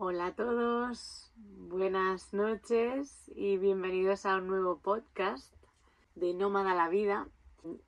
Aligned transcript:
Hola 0.00 0.26
a 0.26 0.34
todos, 0.36 1.32
buenas 1.34 2.32
noches 2.32 3.28
y 3.34 3.56
bienvenidos 3.56 4.26
a 4.26 4.36
un 4.36 4.46
nuevo 4.46 4.78
podcast 4.78 5.52
de 6.14 6.34
Nómada 6.34 6.76
la 6.76 6.88
Vida. 6.88 7.26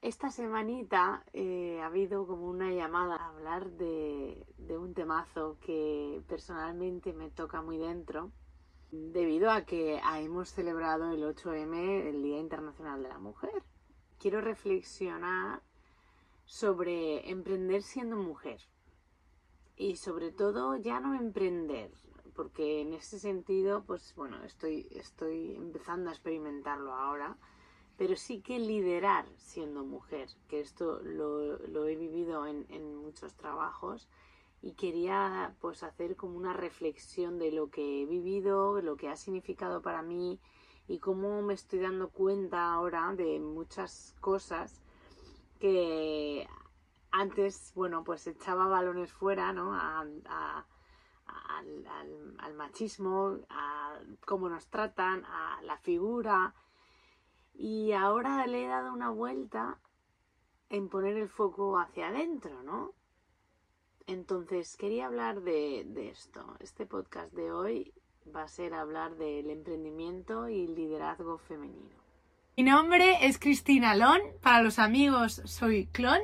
Esta 0.03 0.33
semanita 0.33 1.23
eh, 1.33 1.79
ha 1.81 1.87
habido 1.87 2.27
como 2.27 2.49
una 2.49 2.73
llamada 2.73 3.15
a 3.15 3.29
hablar 3.29 3.71
de, 3.71 4.45
de 4.59 4.77
un 4.77 4.93
temazo 4.93 5.59
que 5.61 6.21
personalmente 6.27 7.13
me 7.13 7.31
toca 7.31 7.63
muy 7.63 7.79
dentro 7.79 8.33
debido 8.91 9.53
a 9.53 9.65
que 9.65 10.01
hemos 10.17 10.49
celebrado 10.49 11.13
el 11.13 11.23
8M, 11.23 12.09
el 12.09 12.25
Día 12.25 12.41
Internacional 12.41 13.05
de 13.05 13.09
la 13.09 13.19
Mujer. 13.19 13.63
Quiero 14.19 14.41
reflexionar 14.41 15.63
sobre 16.45 17.31
emprender 17.31 17.85
siendo 17.85 18.17
mujer 18.17 18.61
y 19.81 19.97
sobre 19.97 20.31
todo 20.31 20.77
ya 20.77 21.01
no 21.01 21.15
emprender, 21.15 21.91
porque 22.37 22.83
en 22.83 22.93
ese 22.93 23.19
sentido, 23.19 23.83
pues 23.87 24.15
bueno, 24.15 24.45
estoy, 24.45 24.87
estoy 24.91 25.57
empezando 25.57 26.11
a 26.11 26.13
experimentarlo 26.13 26.93
ahora, 26.93 27.39
pero 27.97 28.15
sí 28.15 28.43
que 28.43 28.59
liderar 28.59 29.25
siendo 29.39 29.83
mujer, 29.83 30.29
que 30.49 30.61
esto 30.61 31.01
lo, 31.03 31.87
he 31.87 31.97
vivido 31.97 32.47
en, 32.47 32.67
en, 32.69 32.95
muchos 32.95 33.33
trabajos 33.37 34.07
y 34.61 34.73
quería 34.73 35.57
pues 35.63 35.83
hacer 35.83 36.15
como 36.15 36.37
una 36.37 36.53
reflexión 36.53 37.39
de 37.39 37.51
lo 37.51 37.71
que 37.71 38.03
he 38.03 38.05
vivido, 38.05 38.83
lo 38.83 38.97
que 38.97 39.09
ha 39.09 39.17
significado 39.17 39.81
para 39.81 40.03
mí 40.03 40.39
y 40.89 40.99
cómo 40.99 41.41
me 41.41 41.55
estoy 41.55 41.79
dando 41.79 42.11
cuenta 42.11 42.71
ahora 42.71 43.15
de 43.17 43.41
muchas 43.41 44.15
cosas 44.21 44.83
que 45.59 46.47
antes, 47.21 47.73
bueno, 47.75 48.03
pues 48.03 48.27
echaba 48.27 48.67
balones 48.67 49.13
fuera, 49.13 49.53
¿no? 49.53 49.75
al, 49.75 50.25
machismo, 52.57 53.39
a 53.49 53.99
cómo 54.27 54.49
nos 54.49 54.69
tratan, 54.69 55.25
a 55.27 55.61
la 55.63 55.77
figura. 55.79 56.55
Y 57.55 57.93
ahora 57.93 58.47
le 58.47 58.65
he 58.65 58.69
dado 58.69 58.93
una 58.93 59.11
vuelta 59.11 59.79
en 60.71 60.89
poner 60.89 61.17
el 61.17 61.29
foco 61.29 61.79
hacia 61.79 62.09
adentro, 62.09 62.63
¿no? 62.63 62.95
Entonces, 64.07 64.77
quería 64.77 65.07
hablar 65.07 65.43
de, 65.43 65.85
de 65.87 66.09
esto. 66.09 66.57
Este 66.61 66.87
podcast 66.87 67.33
de 67.35 67.53
hoy 67.53 67.93
va 68.35 68.43
a 68.45 68.49
ser 68.49 68.75
hablar 68.75 69.17
del 69.17 69.51
emprendimiento 69.51 70.49
y 70.49 70.67
liderazgo 70.67 71.39
femenino. 71.39 72.01
Mi 72.57 72.65
nombre 72.65 73.27
es 73.27 73.39
Cristina 73.39 73.95
Lon, 73.95 74.21
para 74.43 74.63
los 74.63 74.79
amigos 74.79 75.43
soy 75.45 75.87
Clon 75.87 76.21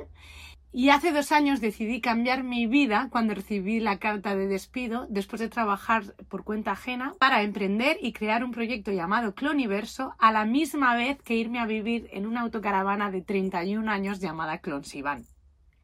y 0.71 0.89
hace 0.89 1.11
dos 1.11 1.31
años 1.31 1.61
decidí 1.61 2.01
cambiar 2.01 2.43
mi 2.43 2.67
vida 2.67 3.07
cuando 3.09 3.33
recibí 3.33 3.79
la 3.79 3.99
carta 3.99 4.35
de 4.35 4.47
despido 4.47 5.07
después 5.09 5.39
de 5.39 5.49
trabajar 5.49 6.03
por 6.29 6.43
cuenta 6.43 6.71
ajena 6.71 7.15
para 7.19 7.41
emprender 7.41 7.97
y 8.01 8.13
crear 8.13 8.43
un 8.43 8.51
proyecto 8.51 8.91
llamado 8.91 9.33
Cloniverso 9.33 10.13
a 10.19 10.31
la 10.31 10.45
misma 10.45 10.95
vez 10.95 11.21
que 11.23 11.35
irme 11.35 11.59
a 11.59 11.65
vivir 11.65 12.09
en 12.11 12.25
una 12.25 12.41
autocaravana 12.41 13.11
de 13.11 13.21
31 13.21 13.89
años 13.89 14.19
llamada 14.19 14.59
Clonsivan. 14.59 15.25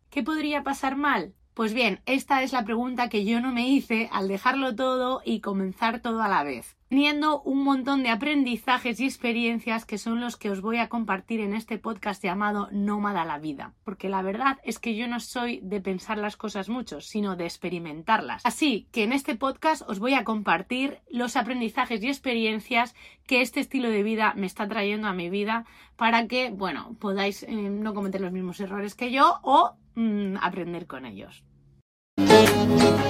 ¿Qué 0.09 0.21
podría 0.21 0.63
pasar 0.63 0.95
mal? 0.95 1.33
Pues 1.53 1.73
bien, 1.73 2.01
esta 2.05 2.41
es 2.41 2.51
la 2.51 2.65
pregunta 2.65 3.09
que 3.09 3.25
yo 3.25 3.39
no 3.39 3.51
me 3.51 3.67
hice 3.67 4.09
al 4.11 4.27
dejarlo 4.27 4.75
todo 4.75 5.21
y 5.23 5.39
comenzar 5.39 6.01
todo 6.01 6.21
a 6.21 6.27
la 6.27 6.43
vez, 6.43 6.75
teniendo 6.93 7.41
un 7.41 7.63
montón 7.63 8.03
de 8.03 8.09
aprendizajes 8.09 8.99
y 8.99 9.05
experiencias 9.05 9.83
que 9.83 9.97
son 9.97 10.21
los 10.21 10.37
que 10.37 10.51
os 10.51 10.61
voy 10.61 10.77
a 10.77 10.89
compartir 10.89 11.39
en 11.39 11.55
este 11.55 11.79
podcast 11.79 12.23
llamado 12.23 12.69
Nómada 12.71 13.25
la 13.25 13.39
vida, 13.39 13.73
porque 13.83 14.09
la 14.09 14.21
verdad 14.21 14.59
es 14.63 14.77
que 14.77 14.95
yo 14.95 15.07
no 15.07 15.19
soy 15.19 15.59
de 15.63 15.81
pensar 15.81 16.19
las 16.19 16.37
cosas 16.37 16.69
mucho, 16.69 17.01
sino 17.01 17.35
de 17.35 17.45
experimentarlas. 17.45 18.45
Así 18.45 18.87
que 18.91 19.01
en 19.01 19.11
este 19.11 19.35
podcast 19.35 19.81
os 19.89 19.97
voy 19.97 20.13
a 20.13 20.23
compartir 20.23 20.99
los 21.09 21.35
aprendizajes 21.35 22.03
y 22.03 22.09
experiencias 22.09 22.93
que 23.25 23.41
este 23.41 23.59
estilo 23.59 23.89
de 23.89 24.03
vida 24.03 24.35
me 24.35 24.45
está 24.45 24.67
trayendo 24.67 25.07
a 25.07 25.13
mi 25.13 25.31
vida 25.31 25.65
para 25.95 26.27
que, 26.27 26.51
bueno, 26.51 26.95
podáis 26.99 27.41
eh, 27.41 27.55
no 27.55 27.95
cometer 27.95 28.21
los 28.21 28.31
mismos 28.31 28.59
errores 28.59 28.93
que 28.93 29.11
yo 29.11 29.39
o 29.41 29.77
Mm, 29.95 30.37
aprender 30.41 30.87
con 30.87 31.05
ellos. 31.05 31.43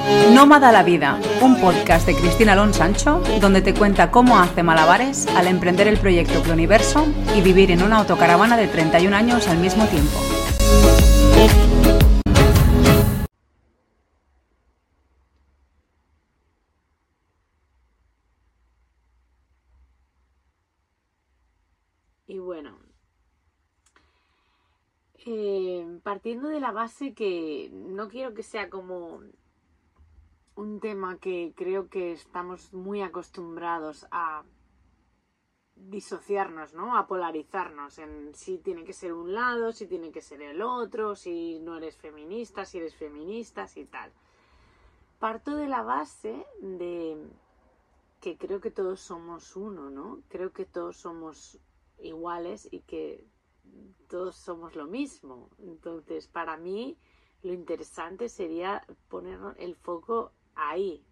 Nómada 0.03 0.71
la 0.73 0.83
Vida, 0.83 1.17
un 1.41 1.61
podcast 1.61 2.05
de 2.05 2.15
Cristina 2.15 2.53
Alonso 2.53 2.79
Sancho, 2.79 3.21
donde 3.39 3.61
te 3.61 3.73
cuenta 3.73 4.11
cómo 4.11 4.37
hace 4.37 4.61
malabares 4.61 5.27
al 5.27 5.47
emprender 5.47 5.87
el 5.87 5.97
proyecto 5.97 6.41
Pluniverso 6.41 7.05
y 7.35 7.41
vivir 7.41 7.71
en 7.71 7.81
una 7.81 7.99
autocaravana 7.99 8.57
de 8.57 8.67
31 8.67 9.15
años 9.15 9.47
al 9.47 9.59
mismo 9.59 9.85
tiempo. 9.85 10.19
Y 22.27 22.39
bueno, 22.39 22.77
eh, 25.25 25.99
partiendo 26.03 26.49
de 26.49 26.59
la 26.59 26.71
base 26.71 27.13
que 27.13 27.69
no 27.71 28.09
quiero 28.09 28.33
que 28.33 28.43
sea 28.43 28.69
como 28.69 29.21
un 30.55 30.79
tema 30.79 31.17
que 31.17 31.53
creo 31.55 31.89
que 31.89 32.11
estamos 32.11 32.73
muy 32.73 33.01
acostumbrados 33.01 34.05
a 34.11 34.43
disociarnos, 35.75 36.73
¿no? 36.73 36.97
A 36.97 37.07
polarizarnos 37.07 37.97
en 37.97 38.33
si 38.35 38.57
tiene 38.57 38.83
que 38.83 38.93
ser 38.93 39.13
un 39.13 39.33
lado, 39.33 39.71
si 39.71 39.87
tiene 39.87 40.11
que 40.11 40.21
ser 40.21 40.41
el 40.41 40.61
otro, 40.61 41.15
si 41.15 41.59
no 41.59 41.77
eres 41.77 41.97
feminista, 41.97 42.65
si 42.65 42.77
eres 42.77 42.95
feminista, 42.95 43.67
y 43.75 43.85
tal. 43.85 44.11
Parto 45.19 45.55
de 45.55 45.67
la 45.67 45.81
base 45.81 46.45
de 46.61 47.17
que 48.21 48.37
creo 48.37 48.61
que 48.61 48.71
todos 48.71 48.99
somos 49.01 49.55
uno, 49.55 49.89
¿no? 49.89 50.21
Creo 50.29 50.53
que 50.53 50.65
todos 50.65 50.97
somos 50.97 51.59
iguales 51.99 52.67
y 52.71 52.81
que 52.81 53.25
todos 54.07 54.35
somos 54.35 54.75
lo 54.75 54.85
mismo. 54.85 55.49
Entonces, 55.59 56.27
para 56.27 56.57
mí, 56.57 56.97
lo 57.41 57.53
interesante 57.53 58.29
sería 58.29 58.85
poner 59.09 59.39
el 59.57 59.75
foco 59.75 60.31
ahí, 60.55 61.05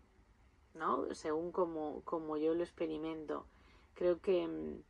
¿no? 0.73 1.13
Según 1.13 1.51
como, 1.51 2.01
como 2.03 2.37
yo 2.37 2.53
lo 2.53 2.63
experimento. 2.63 3.45
Creo 3.93 4.19
que, 4.21 4.47
mm, 4.47 4.83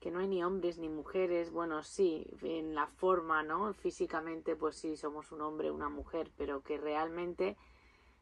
que 0.00 0.10
no 0.10 0.18
hay 0.18 0.28
ni 0.28 0.44
hombres 0.44 0.78
ni 0.78 0.88
mujeres, 0.88 1.50
bueno, 1.50 1.82
sí, 1.82 2.26
en 2.42 2.74
la 2.74 2.86
forma, 2.86 3.42
¿no? 3.42 3.72
Físicamente, 3.74 4.56
pues 4.56 4.76
sí, 4.76 4.96
somos 4.96 5.32
un 5.32 5.40
hombre, 5.40 5.70
una 5.70 5.88
mujer, 5.88 6.30
pero 6.36 6.62
que 6.62 6.78
realmente 6.78 7.56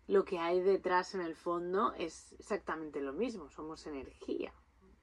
lo 0.07 0.25
que 0.25 0.39
hay 0.39 0.61
detrás 0.61 1.15
en 1.15 1.21
el 1.21 1.35
fondo 1.35 1.93
es 1.95 2.33
exactamente 2.39 3.01
lo 3.01 3.13
mismo, 3.13 3.51
somos 3.51 3.87
energía, 3.87 4.53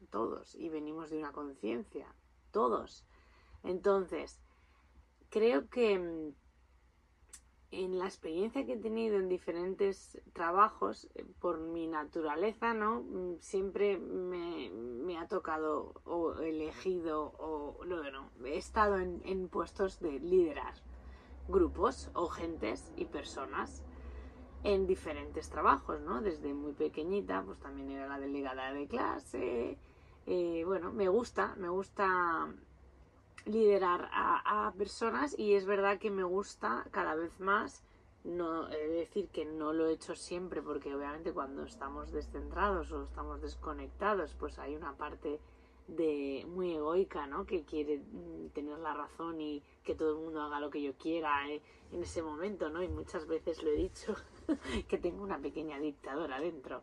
todos, 0.09 0.55
y 0.55 0.69
venimos 0.69 1.09
de 1.09 1.17
una 1.17 1.31
conciencia, 1.31 2.13
todos. 2.51 3.05
Entonces, 3.63 4.39
creo 5.29 5.69
que 5.69 5.99
mm, 5.99 6.33
en 7.71 7.99
la 7.99 8.05
experiencia 8.05 8.65
que 8.65 8.73
he 8.73 8.77
tenido 8.77 9.17
en 9.17 9.29
diferentes 9.29 10.19
trabajos, 10.33 11.07
eh, 11.15 11.25
por 11.39 11.59
mi 11.59 11.87
naturaleza, 11.87 12.73
¿no? 12.73 13.01
Mm, 13.01 13.39
siempre 13.39 13.97
me, 13.97 15.17
ha 15.17 15.27
tocado 15.27 15.93
o 16.05 16.33
elegido 16.39 17.33
o 17.37 17.83
no, 17.85 18.29
he 18.45 18.57
estado 18.57 18.99
en, 18.99 19.21
en 19.25 19.49
puestos 19.49 19.99
de 19.99 20.19
liderar 20.19 20.73
grupos 21.49 22.09
o 22.13 22.27
gentes 22.27 22.93
y 22.95 23.05
personas 23.05 23.83
en 24.63 24.87
diferentes 24.87 25.49
trabajos, 25.49 25.99
¿no? 26.01 26.21
Desde 26.21 26.53
muy 26.53 26.73
pequeñita, 26.73 27.43
pues 27.43 27.59
también 27.59 27.91
era 27.91 28.07
la 28.07 28.19
delegada 28.19 28.73
de 28.73 28.87
clase. 28.87 29.77
Eh, 30.25 30.63
bueno, 30.65 30.91
me 30.91 31.07
gusta, 31.07 31.55
me 31.57 31.69
gusta 31.69 32.53
liderar 33.49 34.09
a, 34.13 34.71
personas 34.77 35.37
y 35.37 35.55
es 35.55 35.65
verdad 35.65 35.97
que 35.97 36.11
me 36.11 36.23
gusta 36.23 36.85
cada 36.91 37.15
vez 37.15 37.39
más 37.39 37.83
no 38.23 38.67
de 38.67 38.87
decir 38.87 39.29
que 39.29 39.45
no 39.45 39.73
lo 39.73 39.87
he 39.87 39.93
hecho 39.93 40.15
siempre 40.15 40.61
porque 40.61 40.93
obviamente 40.93 41.33
cuando 41.33 41.63
estamos 41.63 42.11
descentrados 42.11 42.91
o 42.91 43.03
estamos 43.03 43.41
desconectados 43.41 44.35
pues 44.35 44.59
hay 44.59 44.75
una 44.75 44.95
parte 44.95 45.39
de 45.87 46.45
muy 46.47 46.75
egoica 46.75 47.25
no 47.25 47.45
que 47.45 47.63
quiere 47.63 47.97
mm, 47.97 48.49
tener 48.53 48.77
la 48.77 48.93
razón 48.93 49.41
y 49.41 49.63
que 49.83 49.95
todo 49.95 50.11
el 50.11 50.23
mundo 50.23 50.41
haga 50.41 50.59
lo 50.59 50.69
que 50.69 50.81
yo 50.81 50.93
quiera 50.93 51.49
eh, 51.49 51.61
en 51.91 52.03
ese 52.03 52.21
momento 52.21 52.69
no 52.69 52.83
y 52.83 52.87
muchas 52.87 53.25
veces 53.25 53.63
lo 53.63 53.69
he 53.71 53.75
dicho 53.75 54.15
que 54.87 54.97
tengo 54.99 55.23
una 55.23 55.39
pequeña 55.39 55.79
dictadora 55.79 56.39
dentro 56.39 56.81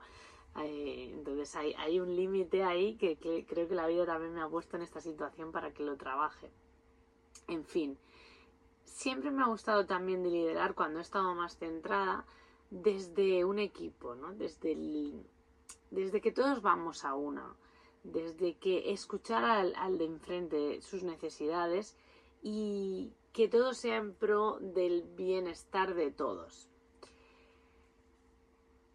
eh, 0.63 1.11
entonces 1.13 1.55
hay, 1.57 1.75
hay 1.75 2.01
un 2.01 2.15
límite 2.15 2.63
ahí 2.63 2.97
que, 2.97 3.17
creo 3.47 3.69
que 3.69 3.75
la 3.75 3.87
vida 3.87 4.07
también 4.07 4.35
me 4.35 4.43
ha 4.43 4.49
puesto 4.49 4.77
en 4.77 4.83
esta 4.83 5.01
situación 5.01 5.53
para 5.53 5.73
que 5.73 5.85
lo 5.85 5.97
trabaje. 5.97 6.51
En 7.49 7.65
fin, 7.65 7.99
siempre 8.85 9.31
me 9.31 9.43
ha 9.43 9.47
gustado 9.47 9.87
también 9.87 10.23
de 10.23 10.31
liderar 10.31 10.75
cuando 10.75 10.99
he 10.99 11.03
estado 11.03 11.35
más 11.35 11.59
centrada 11.59 12.25
desde 12.71 13.45
un 13.45 13.59
equipo, 13.59 14.15
¿no? 14.15 14.33
Desde, 14.35 14.77
desde 15.91 16.21
que 16.21 16.33
todos 16.33 16.63
vamos 16.63 17.05
a 17.05 17.15
una, 17.15 17.55
desde 18.03 18.55
que 18.55 18.93
escuchar 18.93 19.45
al, 19.45 19.75
al 19.77 19.99
de 19.99 20.05
enfrente 20.05 20.81
sus 20.83 21.03
necesidades 21.03 21.97
y 22.43 23.13
que 23.33 23.49
todo 23.49 23.75
sea 23.75 23.97
en 23.97 24.15
pro 24.15 24.59
del 24.61 25.03
bienestar 25.03 25.95
de 25.95 26.11
todos. 26.11 26.69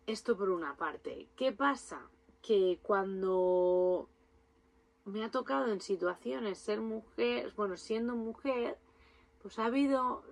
Esto 0.07 0.37
por 0.37 0.49
una 0.49 0.75
parte. 0.75 1.27
¿Qué 1.35 1.51
pasa? 1.51 2.09
Que 2.41 2.79
cuando 2.81 4.09
me 5.05 5.23
ha 5.23 5.31
tocado 5.31 5.71
en 5.71 5.81
situaciones 5.81 6.57
ser 6.57 6.81
mujer, 6.81 7.53
bueno, 7.55 7.77
siendo 7.77 8.15
mujer, 8.15 8.77
pues 9.41 9.57
ha 9.59 9.65
habido 9.65 10.23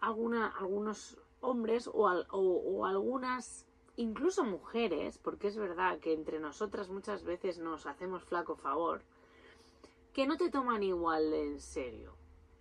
alguna, 0.00 0.48
algunos 0.58 1.18
hombres 1.40 1.88
o, 1.88 2.08
o, 2.30 2.86
algunas, 2.86 3.66
incluso 3.96 4.44
mujeres, 4.44 5.18
porque 5.18 5.48
es 5.48 5.56
verdad 5.56 5.98
que 6.00 6.12
entre 6.12 6.40
nosotras 6.40 6.88
muchas 6.88 7.24
veces 7.24 7.58
nos 7.58 7.86
hacemos 7.86 8.24
flaco 8.24 8.56
favor, 8.56 9.02
que 10.12 10.26
no 10.26 10.36
te 10.36 10.50
toman 10.50 10.82
igual 10.82 11.32
en 11.32 11.60
serio, 11.60 12.14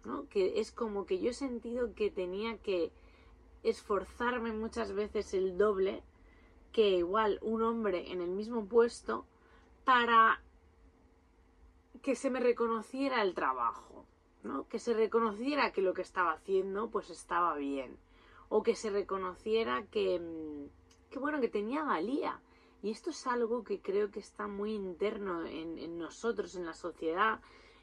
¿no? 0.06 0.28
Que 0.30 0.60
es 0.60 0.72
como 0.72 1.06
que 1.06 1.20
yo 1.20 1.32
he 1.32 1.34
sentido 1.34 1.94
que 1.96 2.12
tenía 2.12 2.58
que 2.60 2.92
esforzarme 3.64 4.54
muchas 4.54 4.94
veces 4.94 5.34
el 5.34 5.58
doble 5.58 6.04
que 6.72 6.90
igual 6.90 7.40
un 7.42 7.62
hombre 7.64 8.12
en 8.12 8.22
el 8.22 8.30
mismo 8.30 8.66
puesto 8.66 9.26
para 9.86 10.42
que 12.02 12.16
se 12.16 12.30
me 12.30 12.40
reconociera 12.40 13.22
el 13.22 13.34
trabajo, 13.34 14.06
¿no? 14.44 14.68
Que 14.68 14.80
se 14.80 14.94
reconociera 14.94 15.72
que 15.72 15.82
lo 15.82 15.94
que 15.94 16.02
estaba 16.02 16.34
haciendo 16.34 16.90
pues 16.90 17.10
estaba 17.10 17.56
bien 17.56 17.98
o 18.50 18.64
que 18.64 18.76
se 18.76 18.90
reconociera 18.90 19.86
que, 19.92 20.20
mm, 20.20 21.10
que 21.10 21.20
bueno, 21.20 21.42
que 21.42 21.50
tenía 21.50 21.84
valía. 21.84 22.40
Y 22.84 22.92
esto 22.92 23.10
es 23.10 23.26
algo 23.28 23.64
que 23.64 23.82
creo 23.82 24.12
que 24.12 24.20
está 24.20 24.48
muy 24.48 24.74
interno 24.74 25.46
en, 25.46 25.98
nosotros, 25.98 26.56
en 26.56 26.66
la 26.66 26.74
sociedad, 26.74 27.42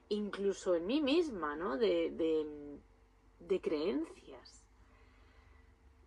incluso 0.08 0.74
en 0.74 0.86
mí 0.86 1.00
misma, 1.00 1.56
¿no? 1.56 1.76
De, 1.76 2.10
de, 3.40 3.60
creencias. 3.60 4.64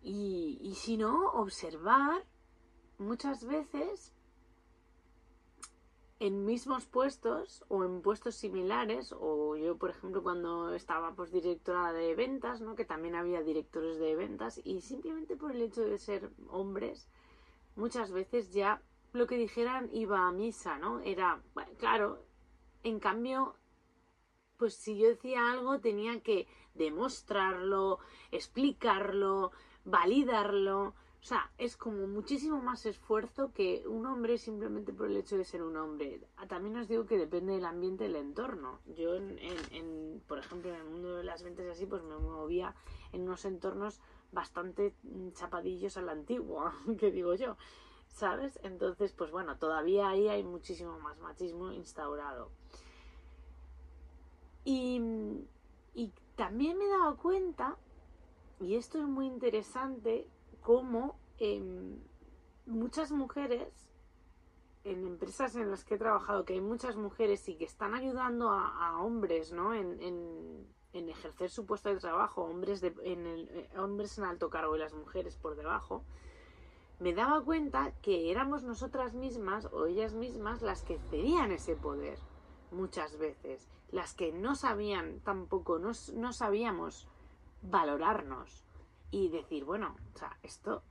Y, 0.02 0.58
y 0.62 0.76
si 0.76 0.98
no, 0.98 1.32
observar 1.34 2.24
muchas 2.98 3.46
veces 3.46 4.14
en 6.20 6.46
mismos 6.46 6.86
puestos 6.86 7.64
o 7.68 7.84
en 7.84 8.02
puestos 8.02 8.36
similares 8.36 9.14
o 9.18 9.56
yo 9.56 9.78
por 9.78 9.92
ejemplo 9.92 10.24
cuando 10.24 10.74
estaba 10.74 11.14
pues 11.14 11.32
directora 11.32 11.94
de 11.94 12.16
ventas 12.16 12.60
no 12.60 12.76
que 12.76 12.86
también 12.86 13.14
había 13.14 13.44
directores 13.44 14.00
de 14.00 14.16
ventas 14.16 14.60
y 14.64 14.82
simplemente 14.82 15.36
por 15.36 15.52
el 15.52 15.62
hecho 15.62 15.82
de 15.82 16.00
ser 16.00 16.32
hombres 16.50 17.08
muchas 17.76 18.12
veces 18.12 18.52
ya 18.52 18.82
lo 19.14 19.28
que 19.28 19.38
dijeran 19.38 19.90
iba 19.94 20.28
a 20.28 20.32
misa 20.32 20.80
no 20.80 21.02
era 21.02 21.44
bueno, 21.54 21.72
claro 21.78 22.24
en 22.82 23.00
cambio 23.00 23.56
pues 24.58 24.74
si 24.74 24.98
yo 24.98 25.10
decía 25.10 25.52
algo 25.52 25.80
tenía 25.80 26.20
que 26.22 26.48
demostrarlo 26.74 28.00
explicarlo 28.32 29.52
validarlo 29.86 30.96
o 31.22 31.26
sea, 31.28 31.52
es 31.58 31.76
como 31.76 32.08
muchísimo 32.08 32.62
más 32.62 32.86
esfuerzo 32.86 33.52
que 33.52 33.84
un 33.88 34.06
hombre 34.06 34.38
simplemente 34.38 34.94
por 34.94 35.08
el 35.08 35.18
hecho 35.18 35.38
de 35.38 35.44
ser 35.44 35.64
un 35.64 35.76
hombre. 35.76 36.22
También 36.48 36.78
os 36.78 36.88
digo 36.88 37.06
que 37.06 37.18
depende 37.18 37.54
del 37.54 37.66
ambiente 37.66 38.06
y 38.06 38.08
el 38.08 38.16
entorno. 38.16 38.80
Yo, 38.96 39.12
por 40.28 40.40
ejemplo, 40.40 40.70
en 40.70 40.76
el 40.76 40.86
mundo 40.86 41.16
de 41.16 41.24
las 41.24 41.44
ventas 41.44 41.66
y 41.66 41.70
así, 41.70 41.86
pues 41.86 42.04
me 42.04 42.18
movía 42.18 42.76
en 43.12 43.24
unos 43.24 43.44
entornos 43.46 44.00
bastante 44.32 44.94
chapadillos 45.34 45.98
a 45.98 46.02
la 46.02 46.12
antigua, 46.14 46.74
que 47.00 47.12
digo 47.12 47.34
yo. 47.34 47.58
¿Sabes? 48.08 48.60
Entonces, 48.64 49.12
pues 49.12 49.32
bueno, 49.32 49.58
todavía 49.58 50.10
ahí 50.10 50.30
hay 50.30 50.44
muchísimo 50.44 50.98
más 51.00 51.20
machismo 51.20 51.72
instaurado. 51.72 52.52
Y 54.64 55.02
también 56.38 56.78
me 56.78 56.86
he 56.86 56.90
dado 56.90 57.18
cuenta, 57.18 57.78
y 58.60 58.76
esto 58.76 59.00
es 59.00 59.06
muy 59.06 59.26
interesante, 59.26 60.28
cómo 60.68 61.18
em, 61.40 61.98
muchas 62.66 63.14
mujeres, 63.14 63.90
en 64.84 65.08
empresas 65.08 65.56
en 65.56 65.72
las 65.72 65.86
que 65.86 65.96
he 65.96 65.98
trabajado, 65.98 66.44
que 66.44 66.56
hay 66.56 66.60
muchas 66.60 66.98
mujeres 66.98 67.48
y 67.48 67.56
que 67.56 67.64
están 67.64 67.94
ayudando 67.94 68.52
a, 68.52 69.02
hombres 69.02 69.54
¿no? 69.54 69.74
En, 69.74 69.98
en, 70.02 71.10
ejercer 71.10 71.50
su 71.52 71.66
puesto 71.66 71.88
de 71.88 71.96
trabajo, 71.96 72.42
hombres, 72.42 72.82
de, 72.82 72.94
en 73.04 73.26
eh, 73.28 73.70
hombres 73.78 74.18
en 74.18 74.26
alto 74.26 74.50
cargo 74.50 74.76
y 74.76 74.80
las 74.80 74.94
mujeres 74.94 75.38
por 75.38 75.56
debajo, 75.56 76.04
me 77.00 77.14
daba 77.14 77.42
cuenta 77.46 77.94
que 78.02 78.30
éramos 78.30 78.64
nosotras 78.64 79.14
mismas 79.14 79.68
o 79.72 79.86
ellas 79.86 80.16
mismas 80.16 80.62
las 80.62 80.84
que 80.84 81.00
cedían 81.10 81.54
ese 81.54 81.78
poder 81.78 82.20
muchas 82.72 83.18
veces, 83.18 83.70
las 83.92 84.14
que 84.14 84.34
no 84.34 84.54
sabían 84.56 85.22
tampoco, 85.22 85.80
no, 85.80 85.92
no 86.14 86.34
sabíamos 86.34 87.08
valorarnos, 87.62 88.67
y 89.12 89.30
decir, 89.30 89.64
bueno, 89.66 89.96
o 90.14 90.18
sea, 90.18 90.38
esto 90.44 90.84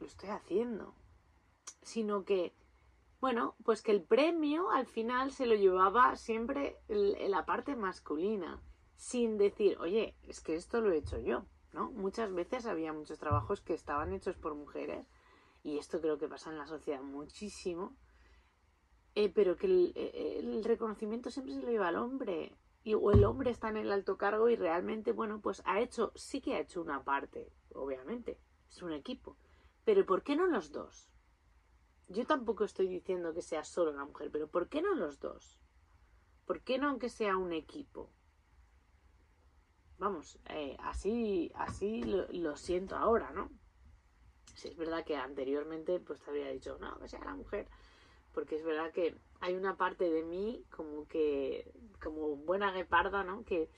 lo 0.00 0.06
estoy 0.06 0.30
haciendo. 0.30 0.94
Sino 1.82 2.24
que, 2.24 2.54
bueno, 3.20 3.56
pues 3.64 3.82
que 3.82 3.92
el 3.92 4.02
premio 4.02 4.70
al 4.70 4.86
final 4.86 5.32
se 5.32 5.46
lo 5.46 5.54
llevaba 5.54 6.16
siempre 6.16 6.78
la 6.88 7.44
parte 7.44 7.76
masculina, 7.76 8.62
sin 8.96 9.36
decir, 9.36 9.78
oye, 9.78 10.16
es 10.22 10.40
que 10.40 10.54
esto 10.54 10.80
lo 10.80 10.92
he 10.92 10.98
hecho 10.98 11.18
yo, 11.18 11.44
¿no? 11.72 11.90
Muchas 11.90 12.32
veces 12.32 12.66
había 12.66 12.92
muchos 12.92 13.18
trabajos 13.18 13.60
que 13.60 13.74
estaban 13.74 14.12
hechos 14.12 14.36
por 14.36 14.54
mujeres, 14.54 15.06
y 15.62 15.78
esto 15.78 16.00
creo 16.00 16.18
que 16.18 16.28
pasa 16.28 16.50
en 16.50 16.58
la 16.58 16.66
sociedad 16.66 17.02
muchísimo, 17.02 17.96
eh, 19.14 19.28
pero 19.28 19.56
que 19.56 19.66
el, 19.66 19.92
el, 19.94 20.64
reconocimiento 20.64 21.30
siempre 21.30 21.54
se 21.54 21.60
lo 21.60 21.68
lleva 21.68 21.88
al 21.88 21.96
hombre 21.96 22.56
y, 22.84 22.94
o 22.94 23.10
el 23.12 23.24
hombre 23.24 23.50
está 23.50 23.68
en 23.68 23.76
el 23.76 23.92
alto 23.92 24.16
cargo 24.16 24.48
y 24.48 24.56
realmente, 24.56 25.12
bueno, 25.12 25.40
pues 25.40 25.62
ha 25.64 25.80
hecho, 25.80 26.12
sí 26.14 26.40
que 26.40 26.54
ha 26.54 26.60
hecho 26.60 26.80
una 26.80 27.04
parte, 27.04 27.52
obviamente, 27.74 28.38
es 28.68 28.82
un 28.82 28.92
equipo. 28.92 29.36
Pero 29.84 30.04
¿por 30.06 30.22
qué 30.22 30.36
no 30.36 30.46
los 30.46 30.72
dos? 30.72 31.10
Yo 32.08 32.26
tampoco 32.26 32.64
estoy 32.64 32.88
diciendo 32.88 33.32
que 33.32 33.42
sea 33.42 33.64
solo 33.64 33.92
la 33.92 34.04
mujer, 34.04 34.30
pero 34.30 34.48
¿por 34.48 34.68
qué 34.68 34.82
no 34.82 34.94
los 34.94 35.20
dos? 35.20 35.58
¿Por 36.44 36.62
qué 36.62 36.78
no 36.78 36.88
aunque 36.88 37.08
sea 37.08 37.36
un 37.36 37.52
equipo? 37.52 38.10
Vamos, 39.98 40.38
eh, 40.48 40.76
así, 40.80 41.52
así 41.54 42.02
lo, 42.02 42.26
lo, 42.32 42.56
siento 42.56 42.96
ahora, 42.96 43.30
¿no? 43.30 43.50
Si 44.54 44.68
es 44.68 44.76
verdad 44.76 45.04
que 45.04 45.16
anteriormente 45.16 46.00
pues 46.00 46.20
te 46.20 46.30
había 46.30 46.48
dicho, 46.48 46.76
no, 46.80 46.98
que 46.98 47.08
sea 47.08 47.24
la 47.24 47.34
mujer 47.34 47.68
porque 48.34 48.56
es 48.56 48.64
verdad 48.64 48.92
que 48.92 49.14
hay 49.40 49.54
una 49.54 49.76
parte 49.76 50.10
de 50.10 50.22
mí 50.22 50.64
como 50.70 51.06
que, 51.08 51.72
como 52.02 52.36
buena 52.36 52.72
gueparda, 52.72 53.24
¿no? 53.24 53.44
Que 53.44 53.68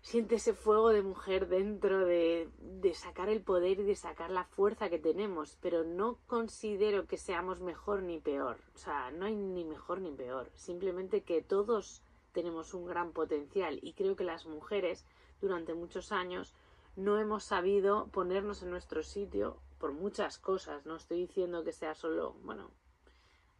siente 0.00 0.36
ese 0.36 0.54
fuego 0.54 0.90
de 0.90 1.02
mujer 1.02 1.48
dentro 1.48 2.04
de, 2.04 2.48
de 2.58 2.94
sacar 2.94 3.28
el 3.28 3.42
poder 3.42 3.80
y 3.80 3.82
de 3.82 3.96
sacar 3.96 4.30
la 4.30 4.44
fuerza 4.44 4.88
que 4.88 4.98
tenemos, 4.98 5.58
pero 5.60 5.84
no 5.84 6.18
considero 6.26 7.06
que 7.06 7.16
seamos 7.18 7.60
mejor 7.60 8.02
ni 8.02 8.18
peor, 8.20 8.58
o 8.74 8.78
sea, 8.78 9.10
no 9.10 9.26
hay 9.26 9.34
ni 9.34 9.64
mejor 9.64 10.00
ni 10.00 10.12
peor, 10.12 10.50
simplemente 10.54 11.22
que 11.22 11.42
todos 11.42 12.02
tenemos 12.32 12.74
un 12.74 12.86
gran 12.86 13.12
potencial 13.12 13.80
y 13.82 13.94
creo 13.94 14.14
que 14.14 14.24
las 14.24 14.46
mujeres 14.46 15.04
durante 15.40 15.74
muchos 15.74 16.12
años 16.12 16.54
no 16.96 17.18
hemos 17.18 17.44
sabido 17.44 18.08
ponernos 18.08 18.62
en 18.62 18.70
nuestro 18.70 19.02
sitio 19.02 19.58
por 19.78 19.92
muchas 19.92 20.38
cosas, 20.38 20.86
no 20.86 20.96
estoy 20.96 21.26
diciendo 21.26 21.64
que 21.64 21.72
sea 21.72 21.94
solo, 21.94 22.34
bueno, 22.42 22.70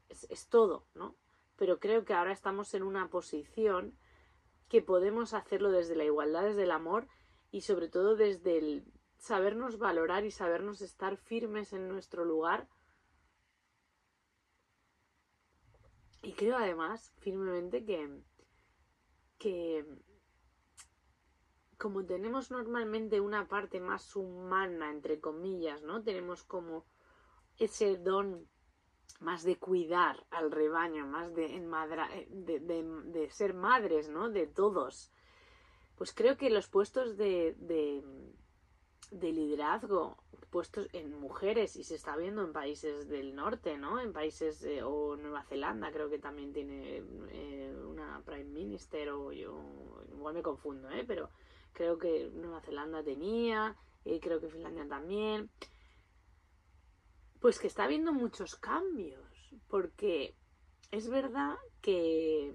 es, 0.09 0.49
todo, 0.49 0.87
¿no? 0.95 1.17
Pero 1.57 1.79
creo 1.81 2.05
que 2.05 2.15
ahora 2.15 2.33
estamos 2.33 2.75
en 2.75 2.83
una 2.83 3.09
posición 3.09 3.97
que 4.69 4.83
podemos 4.83 5.35
hacerlo 5.35 5.71
desde 5.71 5.97
la 5.97 6.05
igualdad, 6.05 6.45
desde 6.45 6.65
el 6.65 6.71
amor 6.71 7.09
y 7.51 7.63
sobre 7.63 7.89
todo 7.89 8.17
desde 8.17 8.59
el 8.59 8.85
sabernos 9.17 9.79
valorar 9.79 10.25
y 10.25 10.31
sabernos 10.31 10.81
estar 10.81 11.17
firmes 11.17 11.73
en 11.73 11.89
nuestro 11.89 12.25
lugar. 12.25 12.69
Y 16.23 16.33
creo 16.33 16.57
además 16.57 17.13
firmemente 17.19 17.85
que, 17.85 18.23
que 19.39 19.85
como 21.79 22.05
tenemos 22.05 22.51
normalmente 22.51 23.21
una 23.21 23.49
parte 23.49 23.81
más 23.81 24.15
humana, 24.17 24.91
entre 24.91 25.21
comillas, 25.21 25.83
¿no? 25.83 26.03
Tenemos 26.03 26.43
como 26.43 26.85
ese 27.57 27.97
don 27.97 28.49
más 29.21 29.43
de 29.43 29.57
cuidar 29.57 30.25
al 30.31 30.51
rebaño, 30.51 31.07
más 31.07 31.35
de, 31.35 31.49
de, 32.31 32.85
de, 33.05 33.31
ser 33.31 33.55
madres, 33.55 34.09
¿no? 34.09 34.29
De 34.31 34.47
todos. 34.47 35.11
Pues 35.97 36.13
creo 36.13 36.37
que 36.37 36.51
los 36.51 36.69
puestos 36.69 37.17
de, 37.17 37.57
de, 37.59 39.33
liderazgo, 39.33 40.17
puestos 40.51 40.89
en 40.93 41.19
mujeres, 41.19 41.77
y 41.77 41.85
se 41.85 41.97
está 41.97 42.17
viendo 42.17 42.43
en 42.43 42.53
países 42.53 43.09
del 43.09 43.35
norte, 43.35 43.77
¿no? 43.77 44.01
En 44.01 44.13
países, 44.13 44.65
o 44.85 45.17
Nueva 45.17 45.43
Zelanda 45.43 45.91
creo 45.91 46.09
que 46.09 46.19
también 46.19 46.53
tiene 46.53 47.03
eh, 47.31 47.75
una 47.85 48.23
Prime 48.25 48.45
Minister, 48.45 49.11
o 49.11 49.33
yo, 49.33 50.05
igual 50.13 50.35
me 50.35 50.43
confundo, 50.43 50.89
¿eh? 50.91 51.05
Pero 51.07 51.31
creo 51.73 51.99
que 51.99 52.31
Nueva 52.33 52.61
Zelanda 52.61 53.03
tenía, 53.03 53.77
y 54.05 54.21
creo 54.21 54.41
que 54.41 54.49
Finlandia 54.49 54.87
también 54.87 55.51
pues 57.41 57.59
que 57.59 57.67
está 57.67 57.85
habiendo 57.85 58.13
muchos 58.13 58.57
cambios, 58.57 59.21
porque 59.69 60.35
es 60.91 61.09
verdad 61.09 61.57
que, 61.81 62.55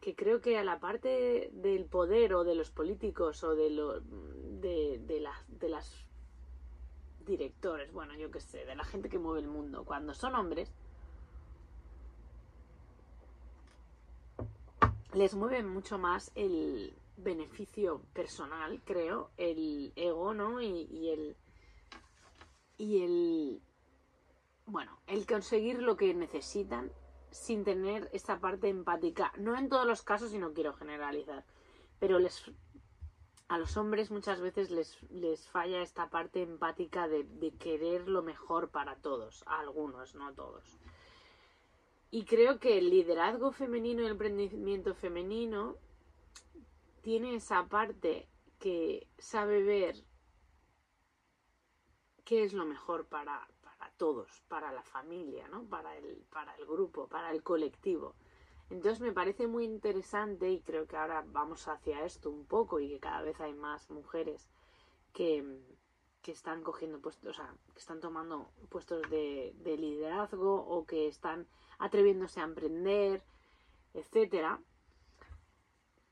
que 0.00 0.14
creo 0.14 0.40
que 0.40 0.58
a 0.58 0.64
la 0.64 0.80
parte 0.80 1.50
del 1.52 1.84
poder 1.84 2.34
o 2.34 2.44
de 2.44 2.54
los 2.54 2.70
políticos 2.70 3.44
o 3.44 3.54
de, 3.54 3.70
lo, 3.70 4.00
de, 4.00 5.20
las, 5.20 5.60
de 5.60 5.68
las 5.68 6.06
directores, 7.26 7.92
bueno, 7.92 8.14
yo 8.16 8.30
qué 8.30 8.40
sé, 8.40 8.64
de 8.64 8.74
la 8.74 8.84
gente 8.84 9.08
que 9.08 9.18
mueve 9.18 9.40
el 9.40 9.48
mundo, 9.48 9.84
cuando 9.84 10.14
son 10.14 10.34
hombres, 10.34 10.72
les 15.14 15.34
mueve 15.34 15.62
mucho 15.62 15.98
más 15.98 16.30
el 16.34 16.94
beneficio 17.16 18.02
personal, 18.12 18.80
creo, 18.84 19.30
el 19.36 19.92
ego, 19.96 20.34
¿no? 20.34 20.60
Y 20.60 21.08
el. 21.10 21.36
Y 22.76 23.02
el. 23.02 23.62
Bueno, 24.70 25.00
el 25.06 25.26
conseguir 25.26 25.82
lo 25.82 25.96
que 25.96 26.12
necesitan 26.12 26.92
sin 27.30 27.64
tener 27.64 28.10
esa 28.12 28.38
parte 28.38 28.68
empática. 28.68 29.32
No 29.38 29.56
en 29.56 29.70
todos 29.70 29.86
los 29.86 30.02
casos, 30.02 30.34
y 30.34 30.38
no 30.38 30.52
quiero 30.52 30.74
generalizar, 30.74 31.46
pero 31.98 32.18
les 32.18 32.44
a 33.48 33.56
los 33.56 33.78
hombres 33.78 34.10
muchas 34.10 34.42
veces 34.42 34.70
les, 34.70 35.02
les 35.10 35.48
falla 35.48 35.80
esta 35.80 36.10
parte 36.10 36.42
empática 36.42 37.08
de, 37.08 37.24
de, 37.24 37.54
querer 37.54 38.10
lo 38.10 38.22
mejor 38.22 38.68
para 38.68 38.96
todos, 38.96 39.42
a 39.46 39.60
algunos, 39.60 40.14
no 40.14 40.28
a 40.28 40.34
todos. 40.34 40.78
Y 42.10 42.26
creo 42.26 42.58
que 42.58 42.76
el 42.76 42.90
liderazgo 42.90 43.52
femenino 43.52 44.02
y 44.02 44.04
el 44.04 44.12
emprendimiento 44.12 44.94
femenino 44.94 45.76
tiene 47.00 47.36
esa 47.36 47.66
parte 47.68 48.28
que 48.58 49.08
sabe 49.16 49.62
ver 49.62 49.96
qué 52.26 52.44
es 52.44 52.52
lo 52.52 52.66
mejor 52.66 53.06
para 53.06 53.48
todos, 53.98 54.42
para 54.48 54.72
la 54.72 54.82
familia, 54.82 55.46
¿no? 55.48 55.64
para, 55.64 55.96
el, 55.98 56.24
para 56.32 56.54
el 56.56 56.64
grupo, 56.64 57.08
para 57.08 57.30
el 57.30 57.42
colectivo. 57.42 58.14
Entonces 58.70 59.00
me 59.00 59.12
parece 59.12 59.46
muy 59.46 59.64
interesante 59.64 60.50
y 60.50 60.60
creo 60.60 60.86
que 60.86 60.96
ahora 60.96 61.24
vamos 61.26 61.68
hacia 61.68 62.04
esto 62.04 62.30
un 62.30 62.46
poco 62.46 62.80
y 62.80 62.88
que 62.88 63.00
cada 63.00 63.22
vez 63.22 63.40
hay 63.40 63.54
más 63.54 63.90
mujeres 63.90 64.48
que, 65.12 65.60
que 66.22 66.32
están 66.32 66.62
cogiendo 66.62 67.00
puestos, 67.00 67.30
o 67.30 67.32
sea, 67.34 67.54
que 67.72 67.80
están 67.80 68.00
tomando 68.00 68.50
puestos 68.68 69.02
de, 69.10 69.54
de 69.58 69.76
liderazgo 69.76 70.54
o 70.54 70.84
que 70.86 71.08
están 71.08 71.46
atreviéndose 71.78 72.40
a 72.40 72.44
emprender, 72.44 73.22
etcétera, 73.94 74.60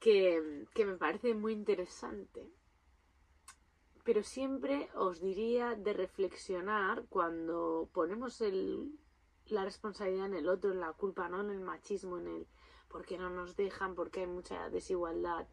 que, 0.00 0.66
que 0.74 0.84
me 0.86 0.96
parece 0.96 1.34
muy 1.34 1.52
interesante. 1.52 2.48
Pero 4.06 4.22
siempre 4.22 4.88
os 4.94 5.20
diría 5.20 5.74
de 5.74 5.92
reflexionar 5.92 7.06
cuando 7.08 7.88
ponemos 7.92 8.40
la 9.48 9.64
responsabilidad 9.64 10.26
en 10.26 10.34
el 10.34 10.48
otro, 10.48 10.70
en 10.70 10.78
la 10.78 10.92
culpa, 10.92 11.28
no 11.28 11.40
en 11.40 11.50
el 11.50 11.58
machismo, 11.58 12.16
en 12.18 12.28
el 12.28 12.46
por 12.88 13.04
qué 13.04 13.18
no 13.18 13.30
nos 13.30 13.56
dejan, 13.56 13.96
porque 13.96 14.20
hay 14.20 14.28
mucha 14.28 14.70
desigualdad. 14.70 15.48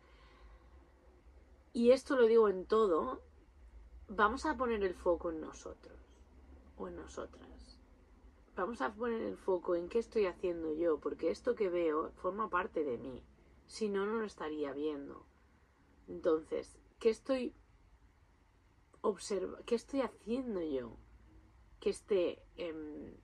Y 1.74 1.93
esto 1.93 2.15
lo 2.15 2.27
digo 2.27 2.48
en 2.48 2.67
todo, 2.67 3.24
vamos 4.07 4.45
a 4.45 4.55
poner 4.55 4.83
el 4.83 4.93
foco 4.93 5.31
en 5.31 5.41
nosotros 5.41 5.98
o 6.77 6.88
en 6.89 6.95
nosotras. 6.95 7.79
Vamos 8.55 8.81
a 8.81 8.93
poner 8.93 9.24
el 9.24 9.36
foco 9.36 9.74
en 9.74 9.89
qué 9.89 9.98
estoy 9.98 10.27
haciendo 10.27 10.72
yo, 10.74 11.00
porque 11.00 11.31
esto 11.31 11.55
que 11.55 11.69
veo 11.69 12.12
forma 12.17 12.51
parte 12.51 12.83
de 12.83 13.00
mí. 13.00 13.25
Si 13.65 13.89
no, 13.89 14.05
no 14.05 14.19
lo 14.19 14.25
estaría 14.25 14.74
viendo. 14.74 15.25
Entonces, 16.07 16.77
¿qué 17.00 17.10
estoy 17.10 17.55
observa 19.03 19.60
qué 19.65 19.75
estoy 19.75 20.01
haciendo 20.01 20.62
yo 20.62 20.98
que 21.79 21.89
esté 21.89 22.41
eh, 22.55 23.19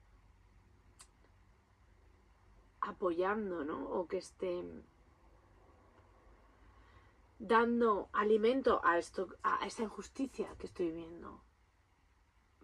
apoyando, 2.81 3.63
¿no? 3.63 3.89
O 3.89 4.07
que 4.07 4.17
esté 4.17 4.63
dando 7.39 8.09
alimento 8.11 8.81
a 8.83 8.97
esto, 8.97 9.29
a 9.43 9.65
esta 9.65 9.83
injusticia 9.83 10.53
que 10.57 10.67
estoy 10.67 10.91
viendo. 10.91 11.41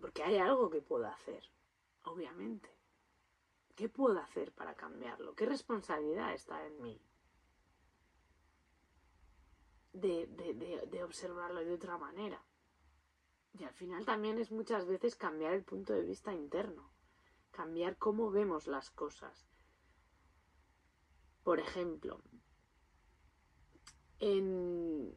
Porque 0.01 0.21
hay 0.21 0.37
algo 0.37 0.69
que 0.69 0.81
puedo 0.81 1.07
hacer, 1.07 1.43
obviamente. 2.03 2.69
¿Qué 3.75 3.89
puedo 3.89 4.19
hacer 4.19 4.53
para 4.53 4.75
cambiarlo? 4.75 5.35
¿Qué 5.35 5.45
responsabilidad 5.45 6.33
está 6.33 6.65
en 6.65 6.81
mí? 6.81 7.01
De, 9.93 10.27
de, 10.27 10.87
de, 10.87 11.03
observarlo 11.03 11.61
de 11.61 11.73
otra 11.73 11.97
manera. 11.97 12.41
Y 13.57 13.63
al 13.63 13.73
final 13.73 14.05
también 14.05 14.37
es 14.37 14.51
muchas 14.51 14.85
veces 14.85 15.15
cambiar 15.15 15.53
el 15.53 15.63
punto 15.63 15.93
de 15.93 16.03
vista 16.03 16.33
interno, 16.33 16.91
cambiar 17.51 17.97
cómo 17.97 18.29
vemos 18.29 18.67
las 18.67 18.89
cosas. 18.89 19.47
Por 21.43 21.59
ejemplo, 21.59 22.21
en, 24.19 25.13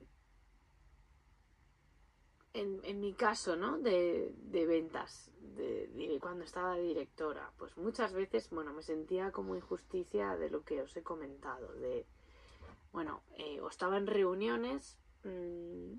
en, 2.52 2.80
en, 2.85 3.00
mi 3.00 3.14
caso, 3.14 3.57
¿no? 3.57 3.78
De, 3.78 4.33
de 4.37 4.66
ventas, 4.66 5.33
de, 5.40 6.18
cuando 6.21 6.45
estaba 6.45 6.76
directora, 6.76 7.52
pues 7.57 7.76
muchas 7.76 8.12
veces, 8.12 8.50
bueno, 8.50 8.73
me 8.73 8.83
sentía 8.83 9.33
como 9.33 9.57
injusticia 9.57 10.37
de 10.37 10.50
lo 10.50 10.62
que 10.62 10.83
os 10.83 10.97
he 10.97 11.02
comentado, 11.02 11.73
de, 11.75 12.07
bueno, 12.92 13.23
eh, 13.37 13.61
o 13.61 13.68
estaba 13.68 13.97
en 13.97 14.07
reuniones 14.07 14.99
mmm, 15.25 15.95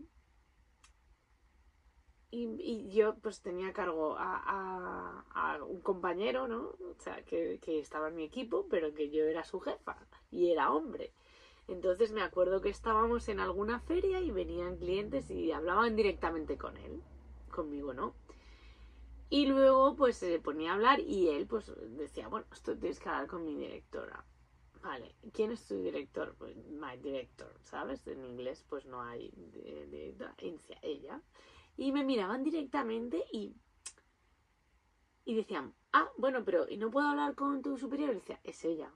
y, 2.32 2.46
y, 2.62 2.90
yo 2.90 3.16
pues 3.16 3.42
tenía 3.42 3.70
a 3.70 3.74
cargo 3.74 4.16
a, 4.18 4.42
a, 4.46 5.26
a, 5.56 5.64
un 5.64 5.82
compañero, 5.82 6.48
¿no? 6.48 6.76
O 6.80 6.96
sea, 7.00 7.24
que, 7.24 7.60
que 7.60 7.80
estaba 7.80 8.10
en 8.10 8.16
mi 8.16 8.24
equipo, 8.24 8.68
pero 8.70 8.94
que 8.94 9.10
yo 9.10 9.26
era 9.26 9.44
su 9.44 9.60
jefa 9.60 9.98
y 10.32 10.52
era 10.52 10.72
hombre. 10.72 11.12
Entonces 11.68 12.12
me 12.12 12.24
acuerdo 12.24 12.62
que 12.62 12.70
estábamos 12.70 13.30
en 13.30 13.40
alguna 13.40 13.80
feria 13.80 14.20
y 14.22 14.32
venían 14.32 14.78
clientes 14.78 15.30
y 15.30 15.52
hablaban 15.52 15.96
directamente 15.96 16.58
con 16.58 16.78
él, 16.78 17.02
conmigo 17.52 17.94
no. 17.94 18.14
Y 19.30 19.46
luego 19.46 19.96
pues 19.96 20.18
se 20.18 20.40
ponía 20.40 20.72
a 20.72 20.74
hablar 20.74 21.00
y 21.00 21.30
él 21.30 21.46
pues 21.46 21.72
decía, 21.98 22.28
bueno, 22.28 22.48
esto 22.52 22.76
tienes 22.76 23.00
que 23.00 23.10
hablar 23.10 23.28
con 23.28 23.46
mi 23.46 23.56
directora. 23.56 24.26
Vale, 24.82 25.14
¿quién 25.34 25.52
es 25.52 25.68
tu 25.68 25.76
director? 25.76 26.36
Pues 26.40 26.56
my 26.56 26.98
director, 26.98 27.54
¿sabes? 27.64 28.08
En 28.08 28.26
inglés 28.26 28.66
pues 28.68 28.86
no 28.86 29.02
hay 29.02 29.30
de, 29.54 30.16
ella. 30.82 31.22
Y 31.80 31.92
me 31.92 32.04
miraban 32.04 32.44
directamente 32.44 33.24
y, 33.32 33.56
y 35.24 35.36
decían, 35.36 35.74
ah, 35.94 36.10
bueno, 36.18 36.44
pero 36.44 36.68
¿y 36.68 36.78
no 36.78 36.92
puedo 36.92 37.08
hablar 37.08 37.36
con 37.36 37.62
tu 37.62 37.78
superior? 37.78 38.12
Y 38.12 38.16
decía, 38.16 38.40
es 38.44 38.66
ella 38.66 38.92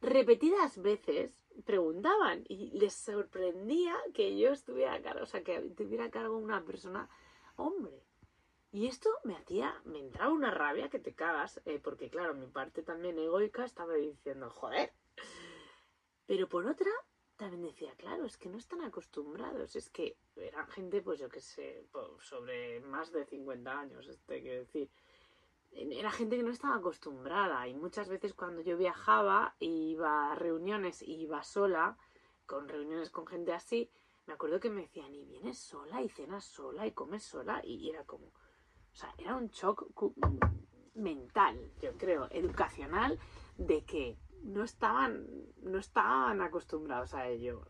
repetidas 0.00 0.80
veces 0.80 1.46
preguntaban 1.64 2.44
y 2.48 2.78
les 2.78 2.94
sorprendía 2.94 3.96
que 4.14 4.38
yo 4.38 4.50
estuviera 4.52 4.94
a 4.94 5.02
cargo, 5.02 5.22
o 5.22 5.26
sea, 5.26 5.42
que 5.42 5.58
tuviera 5.76 6.04
a 6.04 6.10
cargo 6.10 6.36
una 6.36 6.64
persona 6.64 7.08
hombre. 7.56 8.02
Y 8.72 8.86
esto 8.88 9.08
me 9.24 9.34
hacía, 9.36 9.80
me 9.84 9.98
entraba 9.98 10.32
una 10.32 10.50
rabia 10.50 10.90
que 10.90 10.98
te 10.98 11.14
cagas, 11.14 11.62
eh, 11.64 11.80
porque 11.82 12.10
claro, 12.10 12.34
mi 12.34 12.46
parte 12.46 12.82
también 12.82 13.18
egoica 13.18 13.64
estaba 13.64 13.94
diciendo, 13.94 14.50
joder. 14.50 14.92
Pero 16.26 16.48
por 16.48 16.66
otra, 16.66 16.90
también 17.36 17.62
decía, 17.62 17.92
claro, 17.96 18.24
es 18.24 18.36
que 18.36 18.48
no 18.48 18.58
están 18.58 18.82
acostumbrados, 18.82 19.76
es 19.76 19.90
que 19.90 20.16
eran 20.36 20.66
gente, 20.68 21.02
pues 21.02 21.18
yo 21.18 21.28
qué 21.28 21.40
sé, 21.40 21.86
sobre 22.20 22.80
más 22.80 23.12
de 23.12 23.24
50 23.24 23.78
años, 23.78 24.08
este, 24.08 24.40
decir, 24.40 24.90
era 25.72 26.10
gente 26.10 26.36
que 26.36 26.42
no 26.42 26.50
estaba 26.50 26.76
acostumbrada 26.76 27.68
y 27.68 27.74
muchas 27.74 28.08
veces 28.08 28.32
cuando 28.32 28.62
yo 28.62 28.76
viajaba 28.76 29.54
e 29.60 29.66
iba 29.66 30.32
a 30.32 30.34
reuniones 30.34 31.02
y 31.02 31.14
iba 31.22 31.42
sola, 31.42 31.98
con 32.46 32.68
reuniones 32.68 33.10
con 33.10 33.26
gente 33.26 33.52
así, 33.52 33.90
me 34.26 34.32
acuerdo 34.32 34.58
que 34.58 34.70
me 34.70 34.82
decían, 34.82 35.14
y 35.14 35.24
vienes 35.24 35.58
sola 35.58 36.02
y 36.02 36.08
cenas 36.08 36.44
sola 36.44 36.86
y 36.86 36.92
comes 36.92 37.22
sola 37.22 37.60
y 37.64 37.90
era 37.90 38.04
como, 38.04 38.26
o 38.26 38.94
sea, 38.94 39.14
era 39.18 39.36
un 39.36 39.48
shock 39.48 39.86
mental, 40.94 41.70
yo 41.80 41.96
creo, 41.98 42.28
educacional, 42.30 43.18
de 43.58 43.84
que 43.84 44.16
no 44.46 44.62
estaban, 44.64 45.26
no 45.62 45.78
estaban 45.78 46.40
acostumbrados 46.40 47.14
a 47.14 47.28
ello. 47.28 47.66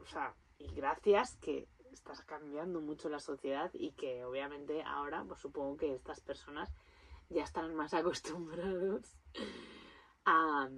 O 0.00 0.06
sea, 0.06 0.34
y 0.58 0.74
gracias 0.74 1.36
que 1.36 1.68
estás 1.92 2.22
cambiando 2.22 2.80
mucho 2.80 3.08
la 3.08 3.20
sociedad 3.20 3.70
y 3.72 3.92
que 3.92 4.24
obviamente 4.24 4.82
ahora, 4.82 5.24
pues 5.24 5.40
supongo 5.40 5.76
que 5.76 5.94
estas 5.94 6.20
personas 6.20 6.72
ya 7.28 7.44
están 7.44 7.74
más 7.74 7.94
acostumbrados 7.94 9.16
a, 10.24 10.68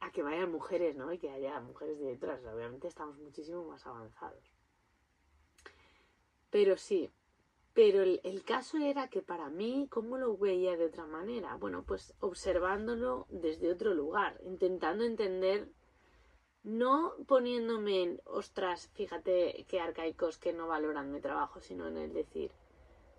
a, 0.00 0.10
que 0.10 0.22
vayan 0.22 0.50
mujeres, 0.50 0.96
¿no? 0.96 1.12
Y 1.12 1.18
que 1.18 1.30
haya 1.30 1.60
mujeres 1.60 1.98
directoras. 1.98 2.44
Obviamente 2.46 2.88
estamos 2.88 3.18
muchísimo 3.18 3.64
más 3.64 3.86
avanzados. 3.86 4.52
Pero 6.50 6.76
sí, 6.76 7.10
pero 7.74 8.02
el, 8.04 8.44
caso 8.44 8.78
era 8.78 9.08
que 9.08 9.20
para 9.20 9.50
mí, 9.50 9.88
¿cómo 9.90 10.16
lo 10.16 10.36
veía 10.36 10.76
de 10.76 10.86
otra 10.86 11.06
manera? 11.06 11.56
Bueno, 11.56 11.84
pues 11.84 12.14
observándolo 12.20 13.26
desde 13.30 13.72
otro 13.72 13.94
lugar, 13.94 14.40
intentando 14.44 15.04
entender, 15.04 15.68
no 16.62 17.14
poniéndome 17.26 18.02
en, 18.02 18.20
ostras, 18.26 18.88
fíjate 18.94 19.66
qué 19.68 19.80
arcaicos 19.80 20.38
que 20.38 20.52
no 20.52 20.68
valoran 20.68 21.10
mi 21.10 21.20
trabajo, 21.20 21.60
sino 21.60 21.88
en 21.88 21.96
el 21.96 22.12
decir, 22.12 22.52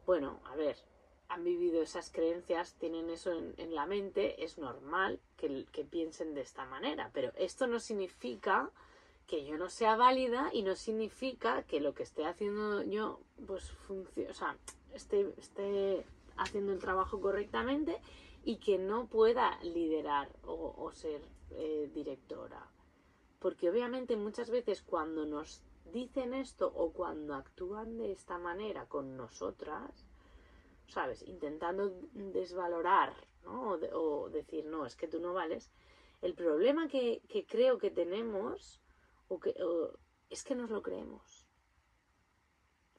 bueno, 0.05 0.39
a 0.45 0.55
ver, 0.55 0.77
han 1.27 1.43
vivido 1.43 1.81
esas 1.81 2.09
creencias, 2.09 2.75
tienen 2.75 3.09
eso 3.09 3.33
en, 3.33 3.75
la 3.75 3.85
mente, 3.85 4.41
es 4.43 4.57
normal 4.57 5.19
que, 5.35 5.65
piensen 5.89 6.33
de 6.33 6.41
esta 6.41 6.65
manera, 6.65 7.11
pero 7.13 7.33
esto 7.35 7.67
no 7.67 7.79
significa 7.81 8.71
que 9.27 9.45
yo 9.45 9.57
no 9.57 9.69
sea 9.69 9.95
válida 9.95 10.49
y 10.53 10.61
no 10.63 10.75
significa 10.75 11.63
que 11.63 11.79
lo 11.79 11.93
que 11.93 12.03
esté 12.03 12.25
haciendo 12.25 12.83
yo, 12.83 13.19
pues 13.47 13.71
funcione, 13.71 14.29
o 14.29 14.33
sea, 14.33 14.57
esté, 14.93 15.33
esté 15.37 16.05
haciendo 16.37 16.73
el 16.73 16.79
trabajo 16.79 17.19
correctamente 17.19 17.99
y 18.43 18.57
que 18.57 18.77
no 18.77 19.07
pueda 19.07 19.59
liderar 19.63 20.29
o, 20.43 20.91
ser 20.93 21.21
eh, 21.51 21.89
directora. 21.93 22.69
Porque 23.39 23.69
obviamente 23.69 24.15
muchas 24.15 24.49
veces 24.49 24.81
cuando 24.83 25.25
nos 25.25 25.63
dicen 25.91 26.33
esto 26.33 26.71
o 26.75 26.91
cuando 26.91 27.35
actúan 27.35 27.97
de 27.97 28.11
esta 28.11 28.37
manera 28.37 28.85
con 28.85 29.17
nosotras, 29.17 30.05
¿sabes? 30.87 31.23
Intentando 31.23 31.91
desvalorar, 32.13 33.13
¿no? 33.43 33.77
O, 33.93 34.29
decir, 34.29 34.65
no, 34.65 34.85
es 34.85 34.95
que 34.95 35.07
tú 35.07 35.19
no 35.19 35.33
vales. 35.33 35.71
El 36.21 36.33
problema 36.33 36.87
que, 36.87 37.21
creo 37.47 37.77
que 37.77 37.91
tenemos 37.91 38.81
o 39.27 39.39
es 40.29 40.43
que 40.43 40.55
nos 40.55 40.69
lo 40.69 40.81
creemos. 40.81 41.47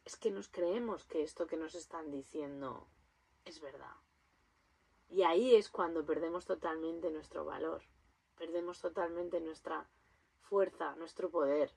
Es 0.04 0.16
que 0.16 0.30
nos 0.30 0.48
creemos 0.48 1.04
que 1.04 1.22
esto 1.22 1.46
que 1.46 1.56
nos 1.56 1.74
están 1.74 2.10
diciendo 2.10 2.86
es 3.44 3.60
verdad. 3.60 3.94
Y 5.08 5.22
ahí 5.22 5.54
es 5.54 5.70
cuando 5.70 6.04
perdemos 6.04 6.46
totalmente 6.46 7.10
nuestro 7.10 7.44
valor, 7.44 7.82
perdemos 8.36 8.80
totalmente 8.80 9.40
nuestra 9.40 9.88
fuerza, 10.40 10.94
nuestro 10.96 11.30
poder. 11.30 11.72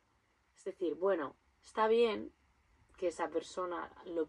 Es 0.55 0.63
decir, 0.63 0.95
bueno, 0.95 1.35
está 1.63 1.87
bien 1.87 2.33
que 2.97 3.07
esa 3.07 3.29
persona 3.29 3.89
lo, 4.05 4.27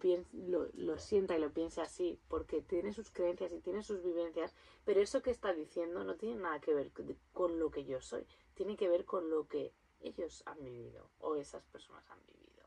lo, 0.75 0.99
sienta 0.99 1.37
y 1.37 1.41
lo 1.41 1.53
piense 1.53 1.81
así, 1.81 2.21
porque 2.29 2.63
tiene 2.63 2.93
sus 2.93 3.11
creencias 3.11 3.53
y 3.53 3.61
tiene 3.61 3.83
sus 3.83 4.01
vivencias, 4.03 4.55
pero 4.85 5.01
eso 5.01 5.23
que 5.23 5.33
está 5.33 5.53
diciendo 5.53 6.05
no 6.05 6.15
tiene 6.15 6.37
nada 6.37 6.61
que 6.61 6.73
ver 6.73 6.93
con 7.33 7.59
lo 7.59 7.71
que 7.71 7.85
yo 7.85 8.01
soy, 8.01 8.25
tiene 8.55 8.77
que 8.77 8.89
ver 8.89 9.05
con 9.05 9.29
lo 9.29 9.49
que 9.49 9.75
ellos 10.01 10.43
han 10.47 10.63
vivido 10.63 11.11
o 11.19 11.37
esas 11.37 11.65
personas 11.67 12.09
han 12.11 12.25
vivido. 12.27 12.65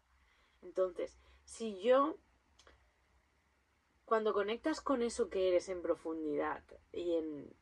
Entonces, 0.61 1.17
si 1.43 1.81
yo, 1.81 2.17
cuando 4.05 4.33
conectas 4.33 4.81
con 4.81 5.01
eso 5.01 5.29
que 5.29 5.49
eres 5.49 5.69
en 5.69 5.81
profundidad 5.81 6.63
y 6.91 7.15
en, 7.15 7.53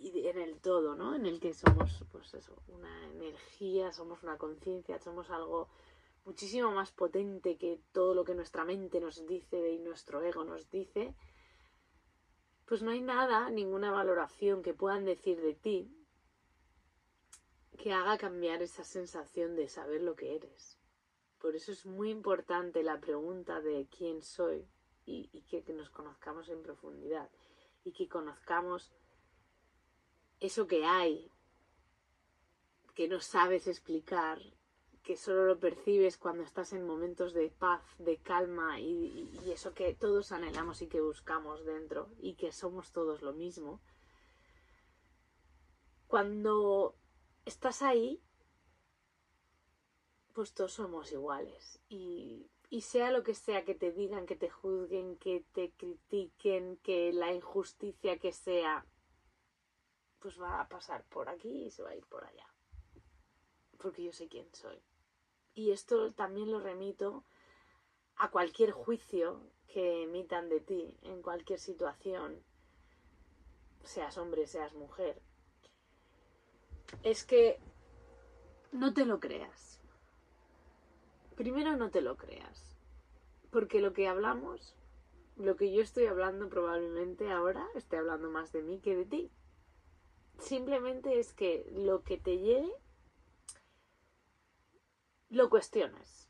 en 0.00 0.38
el 0.38 0.60
todo, 0.60 0.94
¿no? 0.94 1.14
En 1.14 1.26
el 1.26 1.40
que 1.40 1.54
somos, 1.54 2.04
pues 2.12 2.34
eso, 2.34 2.56
una 2.68 3.06
energía, 3.06 3.92
somos 3.92 4.22
una 4.22 4.38
conciencia, 4.38 4.98
somos 4.98 5.30
algo 5.30 5.68
muchísimo 6.24 6.70
más 6.72 6.90
potente 6.92 7.56
que 7.56 7.80
todo 7.92 8.14
lo 8.14 8.24
que 8.24 8.34
nuestra 8.34 8.64
mente 8.64 9.00
nos 9.00 9.26
dice 9.26 9.70
y 9.70 9.78
nuestro 9.78 10.22
ego 10.22 10.44
nos 10.44 10.70
dice, 10.70 11.14
pues 12.66 12.82
no 12.82 12.90
hay 12.90 13.00
nada, 13.00 13.50
ninguna 13.50 13.90
valoración 13.90 14.62
que 14.62 14.72
puedan 14.74 15.04
decir 15.04 15.40
de 15.40 15.54
ti 15.54 16.03
que 17.76 17.92
haga 17.92 18.18
cambiar 18.18 18.62
esa 18.62 18.84
sensación 18.84 19.56
de 19.56 19.68
saber 19.68 20.02
lo 20.02 20.16
que 20.16 20.36
eres. 20.36 20.78
Por 21.38 21.56
eso 21.56 21.72
es 21.72 21.84
muy 21.84 22.10
importante 22.10 22.82
la 22.82 23.00
pregunta 23.00 23.60
de 23.60 23.86
quién 23.96 24.22
soy 24.22 24.66
y, 25.06 25.42
que, 25.42 25.62
nos 25.74 25.90
conozcamos 25.90 26.48
en 26.48 26.62
profundidad 26.62 27.28
y 27.84 27.92
que 27.92 28.08
conozcamos 28.08 28.92
eso 30.40 30.66
que 30.66 30.84
hay 30.84 31.30
que 32.94 33.08
no 33.08 33.20
sabes 33.20 33.66
explicar 33.66 34.40
que 35.02 35.16
solo 35.16 35.44
lo 35.44 35.58
percibes 35.58 36.16
cuando 36.16 36.44
estás 36.44 36.72
en 36.72 36.86
momentos 36.86 37.34
de 37.34 37.50
paz, 37.50 37.82
de 37.98 38.16
calma 38.16 38.80
y, 38.80 39.28
eso 39.52 39.74
que 39.74 39.92
todos 39.92 40.32
anhelamos 40.32 40.80
y 40.80 40.86
que 40.86 41.02
buscamos 41.02 41.64
dentro 41.66 42.08
y 42.18 42.34
que 42.34 42.52
somos 42.52 42.90
todos 42.92 43.20
lo 43.20 43.34
mismo. 43.34 43.82
Cuando 46.06 46.94
estás 47.44 47.82
ahí, 47.82 48.22
pues 50.32 50.52
todos 50.52 50.72
somos 50.72 51.12
iguales 51.12 51.80
y, 51.88 52.50
sea 52.80 53.12
lo 53.12 53.22
que 53.22 53.34
sea 53.34 53.64
que 53.64 53.74
te 53.74 53.92
digan, 53.92 54.26
que 54.26 54.34
te 54.34 54.50
juzguen, 54.50 55.16
que 55.16 55.44
te 55.52 55.70
critiquen, 55.72 56.76
que 56.78 57.12
la 57.12 57.32
injusticia 57.32 58.18
que 58.18 58.32
sea, 58.32 58.84
pues 60.18 60.40
va 60.40 60.60
a 60.60 60.68
pasar 60.68 61.04
por 61.04 61.28
aquí 61.28 61.66
y 61.66 61.70
se 61.70 61.84
va 61.84 61.90
a 61.90 61.96
ir 61.96 62.04
por 62.06 62.24
allá. 62.24 62.52
Porque 63.78 64.02
yo 64.02 64.12
sé 64.12 64.26
quién 64.28 64.52
soy. 64.52 64.82
Y 65.54 65.70
esto 65.70 66.12
también 66.14 66.50
lo 66.50 66.58
remito 66.58 67.24
a 68.16 68.30
cualquier 68.30 68.72
juicio 68.72 69.40
que 69.68 70.02
emitan 70.02 70.48
de 70.48 70.60
ti 70.60 70.98
en 71.02 71.22
cualquier 71.22 71.60
situación, 71.60 72.44
seas 73.84 74.18
hombre, 74.18 74.46
seas 74.46 74.74
mujer. 74.74 75.22
Es 77.02 77.24
que 77.24 77.58
no 78.72 78.92
te 78.94 79.04
lo 79.04 79.20
creas. 79.20 79.80
Primero 81.36 81.76
no 81.76 81.90
te 81.90 82.00
lo 82.00 82.16
creas. 82.16 82.76
Porque 83.50 83.80
lo 83.80 83.92
que 83.92 84.08
hablamos, 84.08 84.74
lo 85.36 85.56
que 85.56 85.72
yo 85.72 85.82
estoy 85.82 86.06
hablando 86.06 86.48
probablemente 86.48 87.30
ahora, 87.30 87.66
estoy 87.74 88.00
hablando 88.00 88.30
más 88.30 88.52
de 88.52 88.62
mí 88.62 88.80
que 88.80 88.96
de 88.96 89.04
ti. 89.04 89.30
Simplemente 90.38 91.18
es 91.18 91.32
que 91.32 91.66
lo 91.72 92.02
que 92.02 92.18
te 92.18 92.38
llegue 92.38 92.72
lo 95.30 95.50
cuestionas. 95.50 96.28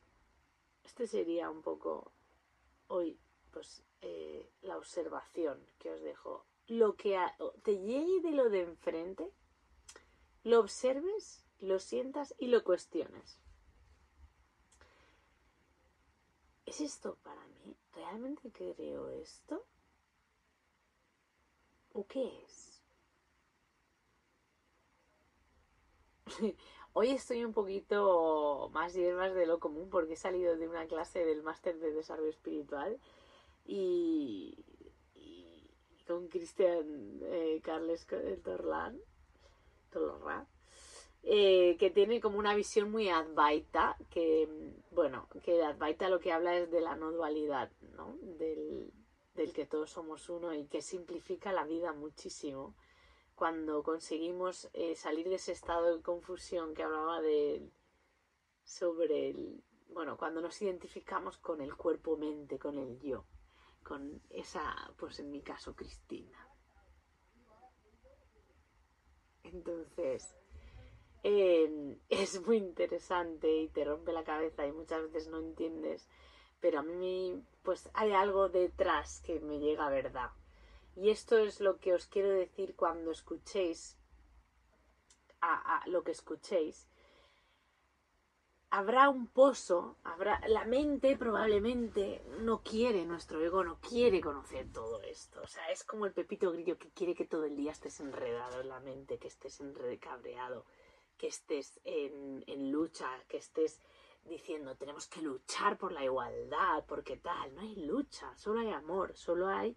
Este 0.84 1.06
sería 1.06 1.50
un 1.50 1.62
poco 1.62 2.12
hoy, 2.88 3.18
pues, 3.52 3.82
eh, 4.00 4.50
la 4.62 4.76
observación 4.76 5.58
que 5.78 5.90
os 5.90 6.00
dejo. 6.02 6.46
Lo 6.66 6.96
que 6.96 7.18
te 7.62 7.78
llegue 7.78 8.20
de 8.20 8.30
lo 8.30 8.48
de 8.48 8.62
enfrente, 8.62 9.30
lo 10.44 10.60
observes, 10.60 11.42
lo 11.58 11.78
sientas 11.78 12.34
y 12.38 12.48
lo 12.48 12.62
cuestiones. 12.62 13.40
¿Es 16.66 16.80
esto 16.80 17.16
para 17.22 17.44
mí? 17.46 17.76
¿Realmente 17.94 18.50
creo 18.52 19.08
esto? 19.08 19.64
¿O 21.92 22.06
qué 22.06 22.42
es? 22.44 22.82
Hoy 26.92 27.10
estoy 27.10 27.44
un 27.44 27.52
poquito 27.52 28.70
más 28.72 28.94
hierbas 28.94 29.34
de 29.34 29.46
lo 29.46 29.58
común 29.58 29.88
porque 29.90 30.12
he 30.14 30.16
salido 30.16 30.56
de 30.56 30.68
una 30.68 30.86
clase 30.86 31.24
del 31.24 31.42
máster 31.42 31.78
de 31.78 31.92
desarrollo 31.92 32.30
espiritual 32.30 33.00
y, 33.64 34.64
con 36.06 36.28
Cristian 36.28 37.18
eh, 37.22 37.60
Carles 37.64 38.06
Torlán, 38.42 39.00
eh, 41.22 41.76
que 41.78 41.90
tiene 41.90 42.20
como 42.20 42.38
una 42.38 42.54
visión 42.54 42.90
muy 42.90 43.08
Advaita, 43.08 43.96
que, 44.10 44.48
bueno, 44.90 45.28
que 45.42 45.62
Advaita 45.62 46.08
lo 46.08 46.20
que 46.20 46.32
habla 46.32 46.56
es 46.56 46.70
de 46.70 46.80
la 46.80 46.96
no 46.96 47.12
dualidad, 47.12 47.70
¿no? 47.96 48.16
Del, 48.20 48.92
del 49.34 49.52
que 49.52 49.66
todos 49.66 49.90
somos 49.90 50.28
uno 50.28 50.54
y 50.54 50.66
que 50.66 50.82
simplifica 50.82 51.52
la 51.52 51.64
vida 51.64 51.92
muchísimo 51.92 52.74
cuando 53.34 53.82
conseguimos 53.82 54.68
eh, 54.74 54.94
salir 54.94 55.28
de 55.28 55.36
ese 55.36 55.52
estado 55.52 55.96
de 55.96 56.02
confusión 56.02 56.74
que 56.74 56.82
hablaba 56.82 57.20
de 57.20 57.68
sobre 58.62 59.30
el 59.30 59.62
bueno 59.88 60.16
cuando 60.16 60.40
nos 60.40 60.60
identificamos 60.62 61.36
con 61.38 61.60
el 61.60 61.74
cuerpo 61.76 62.16
mente 62.16 62.58
con 62.58 62.78
el 62.78 62.98
yo 63.00 63.24
con 63.82 64.22
esa 64.30 64.74
pues 64.96 65.18
en 65.18 65.30
mi 65.30 65.42
caso 65.42 65.74
Cristina 65.74 66.43
entonces 69.44 70.34
em, 71.22 71.98
es 72.08 72.44
muy 72.46 72.56
interesante 72.58 73.50
y 73.50 73.68
te 73.68 73.84
rompe 73.84 74.12
la 74.12 74.24
cabeza 74.24 74.66
y 74.66 74.72
muchas 74.72 75.02
veces 75.02 75.28
no 75.28 75.38
entiendes 75.38 76.08
pero 76.60 76.80
a 76.80 76.82
mí 76.82 77.42
pues 77.62 77.88
hay 77.94 78.12
algo 78.12 78.48
detrás 78.48 79.20
que 79.20 79.40
me 79.40 79.58
llega 79.58 79.86
a 79.86 79.90
verdad 79.90 80.30
y 80.96 81.10
esto 81.10 81.38
es 81.38 81.60
lo 81.60 81.78
que 81.78 81.92
os 81.92 82.06
quiero 82.06 82.30
decir 82.30 82.74
cuando 82.76 83.10
escuchéis 83.10 83.98
a, 85.44 85.82
lo 85.86 86.02
que 86.04 86.12
escuchéis. 86.12 86.88
Habrá 88.76 89.08
un 89.08 89.28
pozo, 89.28 89.98
habrá 90.02 90.40
la 90.48 90.64
mente 90.64 91.16
probablemente 91.16 92.20
no 92.40 92.60
quiere, 92.60 93.04
nuestro 93.04 93.40
ego 93.40 93.62
no 93.62 93.78
quiere 93.78 94.20
conocer 94.20 94.66
todo 94.72 95.00
esto. 95.02 95.40
O 95.42 95.46
sea, 95.46 95.70
es 95.70 95.84
como 95.84 96.06
el 96.06 96.12
pepito 96.12 96.50
grillo 96.50 96.76
que 96.76 96.90
quiere 96.90 97.14
que 97.14 97.24
todo 97.24 97.44
el 97.44 97.54
día 97.54 97.70
estés 97.70 98.00
enredado 98.00 98.62
en 98.62 98.68
la 98.68 98.80
mente, 98.80 99.18
que 99.18 99.28
estés 99.28 99.60
enredecabreado, 99.60 100.64
que 101.16 101.28
estés 101.28 101.78
en 101.84 102.72
lucha, 102.72 103.08
que 103.28 103.36
estés 103.36 103.80
diciendo 104.24 104.74
tenemos 104.74 105.06
que 105.06 105.22
luchar 105.22 105.78
por 105.78 105.92
la 105.92 106.02
igualdad, 106.02 106.84
porque 106.88 107.16
tal, 107.16 107.54
no 107.54 107.60
hay 107.60 107.76
lucha, 107.76 108.36
solo 108.36 108.58
hay 108.58 108.72
amor, 108.72 109.16
solo 109.16 109.46
hay 109.46 109.76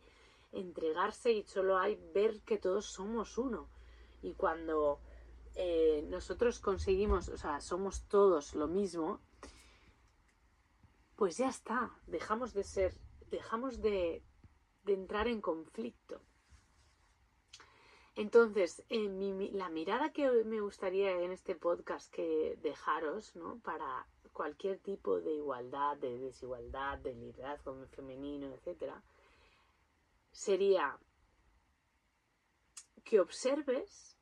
entregarse 0.51 1.33
y 1.33 1.43
solo 1.43 1.77
hay 1.77 2.01
ver 2.15 2.41
que 2.41 2.57
todos 2.57 2.88
somos 2.88 3.38
uno. 3.38 3.69
Y 4.23 4.33
cuando 4.33 4.99
eh, 5.60 6.06
nosotros 6.08 6.60
conseguimos, 6.60 7.30
o 7.30 7.38
sea, 7.38 7.60
somos 7.62 8.08
todos 8.08 8.54
lo 8.54 8.67
mismo, 8.67 9.20
pues 11.15 11.38
ya 11.38 11.50
está, 11.50 11.98
dejamos 12.06 12.54
de 12.54 12.63
ser, 12.63 12.93
dejamos 13.32 13.82
de, 13.82 14.24
entrar 14.86 15.28
en 15.28 15.41
conflicto. 15.41 16.22
Entonces, 18.13 18.84
la 18.89 19.70
mirada 19.70 20.13
que 20.13 20.30
me 20.46 20.62
gustaría 20.62 21.24
en 21.24 21.32
este 21.32 21.56
podcast 21.56 22.13
que 22.13 22.58
dejaros, 22.62 23.36
¿no? 23.36 23.60
Para 23.62 24.08
cualquier 24.34 24.78
tipo 24.78 25.20
de 25.20 25.34
igualdad, 25.34 25.98
de 25.98 26.20
desigualdad, 26.20 27.00
de 27.00 27.15
liderazgo 27.15 27.84
femenino, 27.88 28.54
etc., 28.54 28.93
sería 30.32 31.00
que 33.04 33.20
observes 33.20 34.16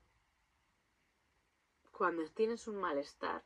cuando 1.98 2.28
tienes 2.32 2.68
un 2.68 2.76
malestar, 2.76 3.46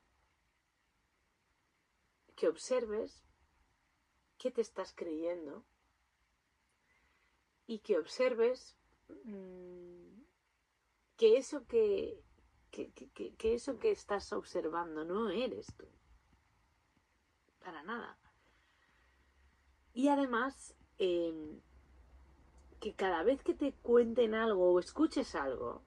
que 2.36 2.48
observes 2.48 3.24
qué 4.40 4.50
te 4.50 4.62
estás 4.62 4.92
creyendo 4.96 5.64
y 7.68 7.80
que 7.80 8.00
observes 8.00 8.76
mm, 9.26 10.24
que 11.16 11.38
eso 11.38 11.68
que, 11.68 12.24
que, 12.72 13.54
eso 13.54 13.78
que 13.78 13.92
estás 13.92 14.34
observando 14.34 15.06
no 15.06 15.30
eres 15.30 15.68
tú. 15.78 15.88
Para 17.60 17.84
nada. 17.84 18.18
Y 19.94 20.08
además, 20.08 20.76
em, 20.98 21.62
que 22.80 22.96
cada 22.96 23.22
vez 23.22 23.44
que 23.44 23.54
te 23.54 23.74
cuenten 23.74 24.34
algo 24.34 24.72
o 24.72 24.80
escuches 24.80 25.36
algo, 25.36 25.84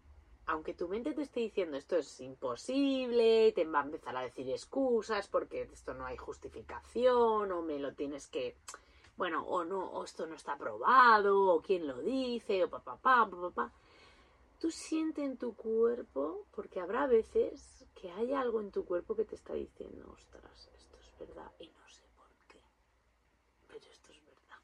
aunque 0.47 0.75
tu 0.75 0.89
mente 0.89 1.13
te 1.13 1.23
esté 1.23 1.41
diciendo 1.41 1.77
esto 1.77 1.97
es 1.97 2.21
imposible, 2.21 3.53
te 3.53 3.65
va 3.65 3.81
a 3.81 3.85
empezar 3.85 4.17
a 4.17 4.23
decir 4.23 4.49
excusas 4.51 5.29
porque 5.29 5.63
esto 5.63 5.95
no 5.95 6.07
hay 6.07 6.17
justificación 6.17 7.53
o 7.53 7.63
me 7.63 7.79
lo 7.79 7.95
tienes 7.95 8.27
que, 8.27 8.57
bueno, 9.17 9.47
o 9.47 9.65
no, 9.65 9.85
o 9.91 10.05
esto 10.05 10.27
no 10.27 10.35
está 10.35 10.57
probado, 10.57 11.55
o 11.55 11.63
quién 11.63 11.87
lo 11.87 12.01
dice, 12.03 12.65
o 12.65 12.71
papá, 12.71 12.97
papá, 12.97 13.41
papá, 13.41 13.73
tú 14.61 14.71
siente 14.71 15.25
en 15.25 15.37
tu 15.37 15.55
cuerpo, 15.55 16.47
porque 16.55 16.81
habrá 16.81 17.07
veces 17.07 17.85
que 17.95 18.11
hay 18.11 18.33
algo 18.33 18.61
en 18.61 18.71
tu 18.71 18.85
cuerpo 18.85 19.15
que 19.15 19.25
te 19.25 19.37
está 19.37 19.55
diciendo, 19.55 20.11
ostras, 20.13 20.71
esto 20.77 20.99
es 20.99 21.19
verdad 21.19 21.53
y 21.61 21.69
no 21.69 21.89
sé 21.89 22.03
por 22.17 22.29
qué, 22.49 22.61
pero 23.69 23.87
esto 23.91 24.13
es 24.13 24.25
verdad. 24.25 24.59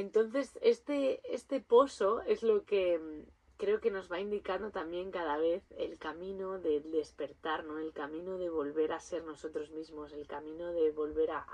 Entonces, 0.00 0.58
este, 0.62 1.20
este 1.30 1.60
pozo 1.60 2.22
es 2.22 2.42
lo 2.42 2.64
que 2.64 2.98
mm, 2.98 3.28
creo 3.58 3.82
que 3.82 3.90
nos 3.90 4.10
va 4.10 4.18
indicando 4.18 4.70
también 4.70 5.10
cada 5.10 5.36
vez 5.36 5.62
el 5.76 5.98
camino 5.98 6.58
del 6.58 6.90
despertar, 6.90 7.64
¿no? 7.64 7.78
El 7.78 7.92
camino 7.92 8.38
de 8.38 8.48
volver 8.48 8.94
a 8.94 9.00
ser 9.00 9.24
nosotros 9.24 9.70
mismos, 9.72 10.14
el 10.14 10.26
camino 10.26 10.72
de 10.72 10.90
volver 10.90 11.32
a, 11.32 11.46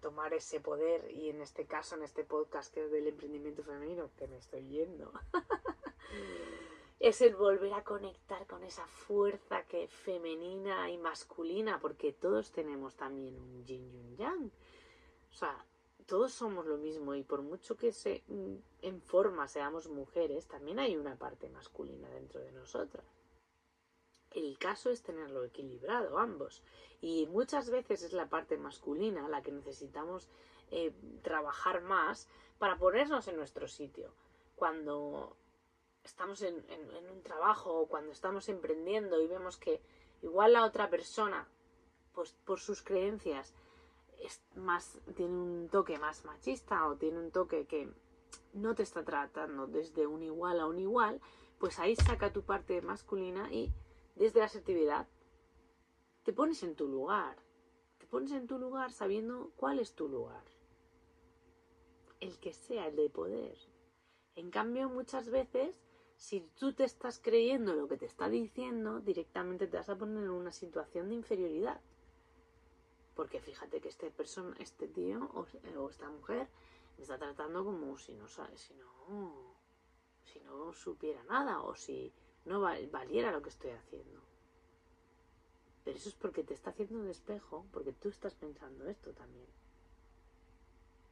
tomar 0.00 0.34
ese 0.34 0.58
poder 0.58 1.08
y 1.12 1.28
en 1.28 1.40
este 1.40 1.64
caso, 1.64 1.94
en 1.94 2.02
este 2.02 2.24
podcast 2.24 2.74
que 2.74 2.84
es 2.84 2.90
del 2.90 3.06
emprendimiento 3.06 3.62
femenino, 3.62 4.10
que 4.18 4.26
me 4.26 4.38
estoy 4.38 4.66
yendo, 4.66 5.12
es 6.98 7.20
el 7.20 7.36
volver 7.36 7.72
a 7.74 7.84
conectar 7.84 8.48
con 8.48 8.64
esa 8.64 8.84
fuerza 8.88 9.62
que 9.66 9.86
femenina 9.86 10.90
y 10.90 10.98
masculina, 10.98 11.78
porque 11.78 12.12
todos 12.12 12.50
tenemos 12.50 12.96
también 12.96 13.38
un 13.38 13.64
yin 13.64 13.88
y 13.88 13.96
un 13.96 14.16
yang. 14.16 14.50
O 15.30 15.34
sea, 15.34 15.64
todos 16.06 16.32
somos 16.32 16.66
lo 16.66 16.76
mismo 16.76 17.14
y 17.14 17.22
por 17.22 17.42
mucho 17.42 17.76
que 17.76 17.92
se, 17.92 18.22
mm, 18.28 18.56
en 18.82 19.02
forma 19.02 19.48
seamos 19.48 19.88
mujeres, 19.88 20.46
también 20.46 20.78
hay 20.78 20.96
una 20.96 21.16
parte 21.16 21.48
masculina 21.48 22.08
dentro 22.10 22.40
de 22.40 22.52
nosotras. 22.52 23.04
El 24.30 24.58
caso 24.58 24.90
es 24.90 25.02
tenerlo 25.02 25.44
equilibrado 25.44 26.18
ambos 26.18 26.62
y 27.00 27.26
muchas 27.26 27.70
veces 27.70 28.02
es 28.02 28.12
la 28.12 28.28
parte 28.28 28.56
masculina 28.56 29.28
la 29.28 29.42
que 29.42 29.52
necesitamos 29.52 30.28
eh, 30.70 30.92
trabajar 31.22 31.82
más 31.82 32.28
para 32.58 32.78
ponernos 32.78 33.28
en 33.28 33.36
nuestro 33.36 33.68
sitio. 33.68 34.14
Cuando 34.56 35.36
estamos 36.02 36.42
en, 36.42 36.64
en 36.70 37.10
un 37.10 37.22
trabajo 37.22 37.80
o 37.80 37.88
cuando 37.88 38.12
estamos 38.12 38.48
emprendiendo 38.48 39.20
y 39.20 39.26
vemos 39.26 39.58
que 39.58 39.82
igual 40.22 40.54
la 40.54 40.64
otra 40.64 40.88
persona, 40.88 41.46
pues 42.14 42.32
por 42.44 42.60
sus 42.60 42.82
creencias, 42.82 43.54
más, 44.56 45.00
tiene 45.16 45.34
un 45.34 45.68
toque 45.68 45.98
más 45.98 46.24
machista 46.24 46.86
o 46.86 46.96
tiene 46.96 47.18
un 47.18 47.30
toque 47.30 47.66
que 47.66 47.92
no 48.52 48.74
te 48.74 48.82
está 48.82 49.04
tratando 49.04 49.66
desde 49.66 50.06
un 50.06 50.22
igual 50.22 50.60
a 50.60 50.66
un 50.66 50.78
igual, 50.78 51.20
pues 51.58 51.78
ahí 51.78 51.96
saca 51.96 52.32
tu 52.32 52.42
parte 52.42 52.80
masculina 52.82 53.52
y 53.52 53.72
desde 54.14 54.40
la 54.40 54.46
asertividad 54.46 55.08
te 56.22 56.32
pones 56.32 56.62
en 56.62 56.74
tu 56.74 56.88
lugar. 56.88 57.36
Te 57.98 58.06
pones 58.06 58.32
en 58.32 58.46
tu 58.46 58.58
lugar 58.58 58.92
sabiendo 58.92 59.52
cuál 59.56 59.78
es 59.78 59.94
tu 59.94 60.08
lugar. 60.08 60.44
El 62.20 62.38
que 62.38 62.52
sea, 62.52 62.88
el 62.88 62.96
de 62.96 63.10
poder. 63.10 63.56
En 64.34 64.50
cambio, 64.50 64.88
muchas 64.88 65.28
veces, 65.30 65.82
si 66.16 66.40
tú 66.58 66.72
te 66.72 66.84
estás 66.84 67.18
creyendo 67.18 67.74
lo 67.74 67.88
que 67.88 67.96
te 67.96 68.06
está 68.06 68.28
diciendo, 68.28 69.00
directamente 69.00 69.66
te 69.66 69.76
vas 69.76 69.88
a 69.88 69.96
poner 69.96 70.24
en 70.24 70.30
una 70.30 70.52
situación 70.52 71.08
de 71.08 71.16
inferioridad. 71.16 71.80
Porque 73.14 73.40
fíjate 73.40 73.80
que 73.80 73.88
este 73.88 74.10
persona, 74.10 74.56
este 74.58 74.88
tío 74.88 75.30
o, 75.34 75.88
esta 75.88 76.08
mujer 76.08 76.48
me 76.96 77.02
está 77.02 77.18
tratando 77.18 77.64
como 77.64 77.98
si 77.98 78.14
no 78.14 78.26
si 78.28 78.74
no, 78.74 79.54
si 80.24 80.40
no 80.40 80.72
supiera 80.72 81.22
nada 81.24 81.60
o 81.62 81.74
si 81.74 82.12
no 82.44 82.60
valiera 82.60 83.32
lo 83.32 83.42
que 83.42 83.50
estoy 83.50 83.70
haciendo. 83.70 84.20
Pero 85.84 85.96
eso 85.96 86.08
es 86.08 86.14
porque 86.14 86.44
te 86.44 86.54
está 86.54 86.70
haciendo 86.70 86.98
un 86.98 87.08
espejo, 87.08 87.66
porque 87.72 87.92
tú 87.92 88.08
estás 88.08 88.34
pensando 88.34 88.88
esto 88.88 89.12
también. 89.12 89.48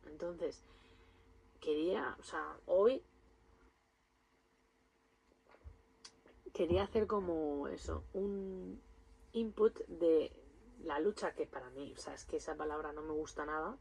Entonces, 0.06 0.64
quería, 1.60 2.16
o 2.18 2.22
sea, 2.22 2.58
hoy 2.66 3.02
quería 6.52 6.84
hacer 6.84 7.06
como 7.06 7.68
eso, 7.68 8.04
un 8.12 8.80
input 9.32 9.76
de 9.86 10.32
la 10.84 10.98
lucha 10.98 11.34
que 11.34 11.46
para 11.46 11.70
mí, 11.70 11.92
o 11.96 12.00
sea, 12.00 12.14
es 12.14 12.24
que 12.24 12.36
esa 12.36 12.56
palabra 12.56 12.92
no 12.92 13.02
me 13.02 13.12
gusta 13.12 13.44
nada, 13.44 13.78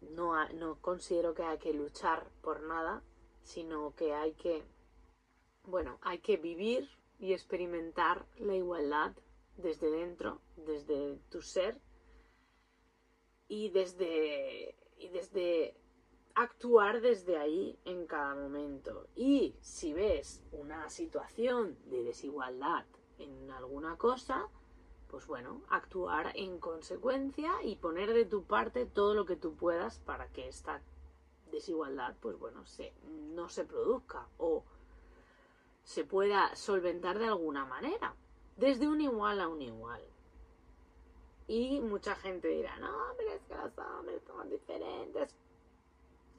no, 0.00 0.48
no 0.50 0.80
considero 0.80 1.34
que 1.34 1.42
hay 1.42 1.58
que 1.58 1.72
luchar 1.72 2.28
por 2.42 2.62
nada, 2.62 3.02
sino 3.42 3.94
que 3.94 4.14
hay 4.14 4.32
que, 4.34 4.64
bueno, 5.64 5.98
hay 6.02 6.18
que 6.18 6.36
vivir 6.36 6.88
y 7.18 7.32
experimentar 7.32 8.26
la 8.36 8.54
igualdad 8.54 9.12
desde 9.56 9.90
dentro, 9.90 10.40
desde 10.56 11.18
tu 11.30 11.42
ser 11.42 11.80
y 13.48 13.70
desde, 13.70 14.76
y 14.98 15.08
desde 15.08 15.74
actuar 16.34 17.00
desde 17.00 17.36
ahí 17.36 17.78
en 17.84 18.06
cada 18.06 18.34
momento. 18.34 19.08
Y 19.16 19.56
si 19.60 19.92
ves 19.92 20.40
una 20.52 20.88
situación 20.88 21.76
de 21.86 22.04
desigualdad 22.04 22.86
en 23.18 23.50
alguna 23.50 23.96
cosa, 23.96 24.48
pues 25.08 25.26
bueno, 25.26 25.62
actuar 25.70 26.32
en 26.34 26.58
consecuencia 26.58 27.52
y 27.62 27.76
poner 27.76 28.12
de 28.12 28.24
tu 28.24 28.44
parte 28.44 28.86
todo 28.86 29.14
lo 29.14 29.24
que 29.24 29.36
tú 29.36 29.54
puedas 29.54 29.98
para 30.00 30.28
que 30.28 30.48
esta 30.48 30.80
desigualdad, 31.50 32.14
pues 32.20 32.38
bueno, 32.38 32.64
se, 32.66 32.92
no 33.34 33.48
se 33.48 33.64
produzca 33.64 34.26
o 34.38 34.64
se 35.82 36.04
pueda 36.04 36.54
solventar 36.54 37.18
de 37.18 37.26
alguna 37.26 37.64
manera, 37.64 38.14
desde 38.56 38.86
un 38.86 39.00
igual 39.00 39.40
a 39.40 39.48
un 39.48 39.62
igual. 39.62 40.02
Y 41.46 41.80
mucha 41.80 42.14
gente 42.14 42.48
dirá, 42.48 42.76
no, 42.78 42.94
pero 43.16 43.30
es 43.32 43.40
que 43.42 43.54
los 43.54 43.78
hombres 43.78 44.22
son 44.26 44.50
diferentes. 44.50 45.34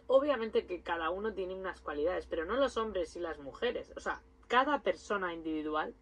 Obviamente 0.06 0.68
que 0.68 0.84
cada 0.84 1.10
uno 1.10 1.34
tiene 1.34 1.56
unas 1.56 1.82
cualidades, 1.82 2.28
pero 2.28 2.46
no 2.46 2.54
los 2.56 2.78
hombres 2.78 3.16
y 3.16 3.20
las 3.20 3.40
mujeres. 3.40 3.92
O 3.96 4.00
sea, 4.00 4.22
cada 4.48 4.84
persona 4.84 5.34
individual 5.34 5.96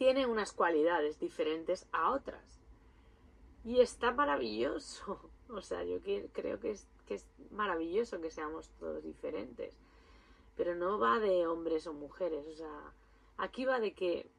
tiene 0.00 0.24
unas 0.24 0.54
cualidades 0.54 1.20
diferentes 1.20 1.86
a 1.92 2.12
otras. 2.12 2.58
Y 3.66 3.80
está 3.80 4.12
maravilloso. 4.12 5.20
O 5.50 5.62
sea, 5.62 5.82
yo 5.82 5.98
creo 6.32 6.60
que 6.60 6.70
es, 6.70 6.86
que 7.06 7.14
es 7.14 7.26
maravilloso 7.50 8.20
que 8.20 8.30
seamos 8.30 8.68
todos 8.78 9.02
diferentes. 9.02 9.76
Pero 10.56 10.76
no 10.76 11.00
va 11.00 11.18
de 11.18 11.48
hombres 11.48 11.88
o 11.88 11.92
mujeres. 11.92 12.46
O 12.46 12.54
sea, 12.54 12.94
aquí 13.36 13.64
va 13.64 13.80
de 13.80 13.92
que, 13.92 14.30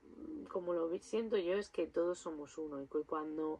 como 0.47 0.73
lo 0.73 0.89
siento 0.99 1.35
yo, 1.35 1.55
es 1.55 1.69
que 1.69 1.85
todos 1.85 2.17
somos 2.17 2.57
uno. 2.57 2.81
Y 2.81 2.87
cuando 2.87 3.59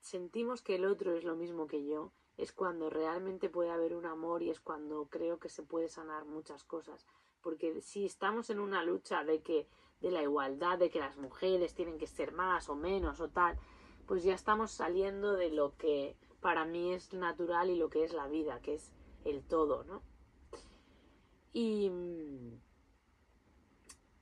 sentimos 0.00 0.62
que 0.62 0.76
el 0.76 0.86
otro 0.86 1.12
es 1.12 1.22
lo 1.22 1.36
mismo 1.36 1.66
que 1.66 1.84
yo, 1.84 2.10
es 2.38 2.50
cuando 2.52 2.88
realmente 2.88 3.50
puede 3.50 3.68
haber 3.68 3.94
un 3.94 4.06
amor 4.06 4.42
y 4.42 4.48
es 4.48 4.58
cuando 4.58 5.06
creo 5.10 5.38
que 5.38 5.50
se 5.50 5.62
puede 5.62 5.90
sanar 5.90 6.24
muchas 6.24 6.64
cosas. 6.64 7.06
Porque 7.42 7.82
si 7.82 8.06
estamos 8.06 8.48
en 8.48 8.58
una 8.58 8.82
lucha 8.82 9.22
de 9.22 9.42
que 9.42 9.66
de 10.00 10.10
la 10.10 10.22
igualdad, 10.22 10.78
de 10.78 10.90
que 10.90 11.00
las 11.00 11.16
mujeres 11.16 11.74
tienen 11.74 11.98
que 11.98 12.06
ser 12.06 12.32
más 12.32 12.68
o 12.68 12.76
menos 12.76 13.20
o 13.20 13.28
tal, 13.28 13.58
pues 14.06 14.22
ya 14.22 14.34
estamos 14.34 14.70
saliendo 14.70 15.34
de 15.34 15.50
lo 15.50 15.76
que 15.76 16.16
para 16.40 16.64
mí 16.64 16.92
es 16.92 17.12
natural 17.12 17.70
y 17.70 17.76
lo 17.76 17.90
que 17.90 18.04
es 18.04 18.12
la 18.12 18.28
vida, 18.28 18.60
que 18.60 18.74
es 18.74 18.92
el 19.24 19.42
todo, 19.42 19.84
¿no? 19.84 20.02
Y, 21.52 21.90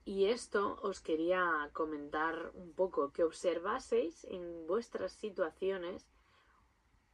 y 0.05 0.27
esto 0.27 0.79
os 0.83 1.01
quería 1.01 1.71
comentar 1.73 2.51
un 2.55 2.73
poco, 2.73 3.13
que 3.13 3.25
observaseis 3.25 4.25
en 4.25 4.67
vuestras 4.67 5.13
situaciones 5.13 6.09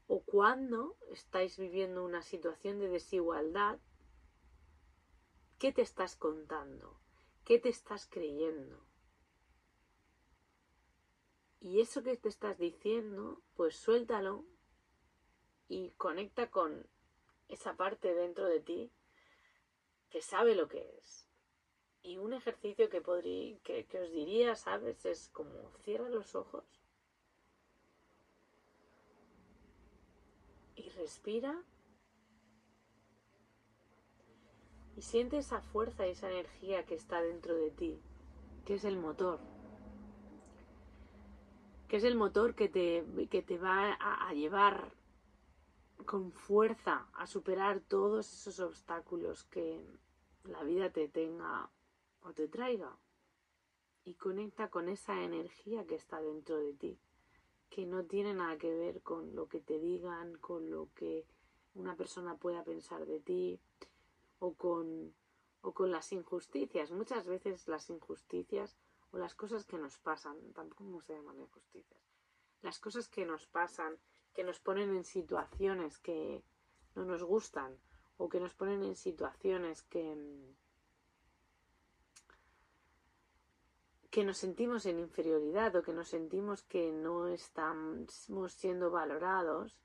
o 0.07 0.21
cuando 0.21 0.97
estáis 1.11 1.59
viviendo 1.59 2.05
una 2.05 2.23
situación 2.23 2.79
de 2.79 2.89
desigualdad, 2.89 3.79
¿qué 5.59 5.73
te 5.73 5.83
estás 5.83 6.17
contando? 6.17 7.02
¿Qué 7.45 7.59
te 7.59 7.69
estás 7.69 8.07
creyendo? 8.07 8.79
Y 11.61 11.81
eso 11.81 12.03
que 12.03 12.17
te 12.17 12.29
estás 12.29 12.59
diciendo, 12.59 13.41
pues 13.55 13.77
suéltalo 13.77 14.45
y 15.69 15.91
conecta 15.91 16.51
con 16.51 16.87
esa 17.49 17.77
parte 17.77 18.15
dentro 18.15 18.47
de 18.47 18.61
ti 18.61 18.91
que 20.11 20.23
sabe 20.23 20.55
lo 20.55 20.69
que 20.69 20.99
es. 20.99 21.29
Y 22.03 22.19
un 22.19 22.33
ejercicio 22.33 22.89
que, 22.89 23.01
podría, 23.01 23.59
que, 23.61 23.87
que 23.87 24.01
os 24.01 24.11
diría, 24.11 24.57
¿sabes? 24.57 25.05
Es 25.05 25.29
como 25.29 25.71
cierra 25.85 26.09
los 26.09 26.35
ojos 26.35 26.83
y 30.75 30.89
respira 30.91 31.63
y 34.97 35.03
siente 35.03 35.39
esa 35.39 35.61
fuerza 35.61 36.07
y 36.07 36.11
esa 36.11 36.31
energía 36.31 36.85
que 36.85 36.95
está 36.95 37.23
dentro 37.23 37.55
de 37.55 37.71
ti, 37.71 38.01
que 38.65 38.75
es 38.75 38.85
el 38.85 38.99
motor, 38.99 39.41
que 41.89 41.97
es 41.97 42.05
el 42.05 42.17
motor 42.17 42.55
que 42.55 42.69
te, 42.69 43.05
que 43.31 43.43
te 43.43 43.59
va 43.59 43.93
a, 43.93 44.29
a 44.29 44.33
llevar 44.35 44.95
con 46.05 46.33
fuerza 46.33 47.07
a 47.15 47.27
superar 47.27 47.81
todos 47.81 48.33
esos 48.33 48.61
obstáculos 48.61 49.45
que 49.45 49.81
la 50.45 50.63
vida 50.65 50.91
te 50.91 51.09
tenga 51.09 51.71
o 52.23 52.33
te 52.33 52.49
traiga. 52.49 52.97
Y 54.05 54.15
conecta 54.15 54.69
con 54.69 54.89
esa 54.89 55.23
energía 55.23 55.87
que 55.87 55.95
está 55.95 56.21
dentro 56.21 56.57
de 56.57 56.73
ti, 56.73 56.99
que 57.71 57.87
no 57.87 58.05
tiene 58.05 58.35
nada 58.35 58.59
que 58.59 58.75
ver 58.75 59.01
con 59.03 59.37
lo 59.37 59.47
que 59.49 59.61
te 59.61 59.79
digan, 59.79 60.37
con 60.39 60.71
lo 60.71 60.89
que 60.95 61.25
una 61.75 61.95
persona 61.95 62.37
pueda 62.37 62.65
pensar 62.65 63.07
de 63.07 63.21
ti 63.21 63.61
o 64.43 64.55
con, 64.55 65.15
o 65.61 65.73
con 65.73 65.93
las 65.93 66.13
injusticias. 66.13 66.91
Muchas 66.91 67.27
veces 67.27 67.69
las 67.69 67.89
injusticias 67.91 68.77
o 69.13 69.19
las 69.19 69.37
cosas 69.37 69.65
que 69.65 69.79
nos 69.79 69.99
pasan, 69.99 70.37
tampoco 70.53 71.01
se 71.01 71.15
llaman 71.15 71.39
injusticias, 71.41 72.03
las 72.61 72.81
cosas 72.81 73.09
que 73.09 73.25
nos 73.25 73.47
pasan, 73.47 73.97
que 74.35 74.43
nos 74.43 74.59
ponen 74.59 74.97
en 74.97 75.05
situaciones 75.05 75.99
que 75.99 76.43
no 76.97 77.05
nos 77.05 77.23
gustan 77.23 77.79
o 78.17 78.29
que 78.29 78.41
nos 78.41 78.53
ponen 78.55 78.83
en 78.83 78.97
situaciones 78.97 79.83
que, 79.85 80.17
que 84.11 84.25
nos 84.25 84.39
sentimos 84.39 84.87
en 84.87 84.99
inferioridad 84.99 85.77
o 85.77 85.83
que 85.85 85.93
nos 85.93 86.09
sentimos 86.09 86.65
que 86.65 86.91
no 86.91 87.29
estamos 87.29 88.11
siendo 88.49 88.91
valorados, 88.91 89.79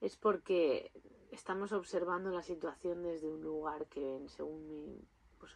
es 0.00 0.16
porque 0.16 0.92
estamos 1.34 1.72
observando 1.72 2.30
la 2.30 2.42
situación 2.42 3.02
desde 3.02 3.28
un 3.28 3.42
lugar 3.42 3.86
que 3.86 4.24
según 4.28 4.66
mi 4.68 5.08
pues 5.38 5.52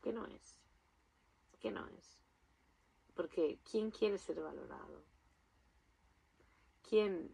que 0.00 0.12
no 0.12 0.26
es 0.26 0.58
que 1.60 1.70
no 1.70 1.86
es. 1.88 2.18
Porque 3.14 3.58
quién 3.70 3.90
quiere 3.90 4.18
ser 4.18 4.40
valorado 4.40 5.02
quién 6.88 7.30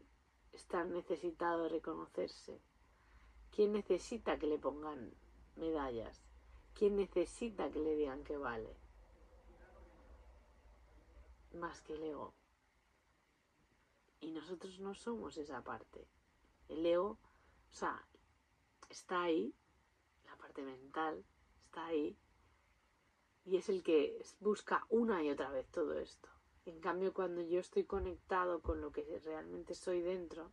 está 0.53 0.85
necesitado 0.85 1.64
de 1.64 1.68
reconocerse 1.68 2.61
quién 3.55 3.72
necesita 3.72 4.38
que 4.38 4.46
le 4.46 4.59
pongan 4.59 5.12
medallas 5.57 6.25
quién 6.75 6.96
necesita 6.96 7.70
que 7.70 7.79
le 7.79 7.94
digan 7.96 8.25
que 8.25 8.37
vale 8.37 8.77
más 11.57 11.81
que 11.83 11.94
el 11.94 12.03
ego. 12.03 12.35
Y 14.20 14.31
nosotros 14.31 14.79
no 14.81 14.94
somos 14.94 15.37
esa 15.37 15.62
parte. 15.62 16.07
El 16.68 16.85
ego 16.85 17.18
o 17.70 17.74
sea, 17.74 18.07
está 18.88 19.22
ahí, 19.22 19.55
la 20.24 20.37
parte 20.37 20.62
mental 20.62 21.24
está 21.62 21.87
ahí, 21.87 22.16
y 23.44 23.57
es 23.57 23.68
el 23.68 23.83
que 23.83 24.22
busca 24.40 24.87
una 24.88 25.22
y 25.22 25.31
otra 25.31 25.50
vez 25.50 25.68
todo 25.70 25.98
esto. 25.98 26.29
En 26.64 26.81
cambio, 26.81 27.14
cuando 27.14 27.42
yo 27.42 27.61
estoy 27.61 27.85
conectado 27.85 28.61
con 28.61 28.81
lo 28.81 28.90
que 28.90 29.20
realmente 29.24 29.74
soy 29.74 30.00
dentro, 30.00 30.50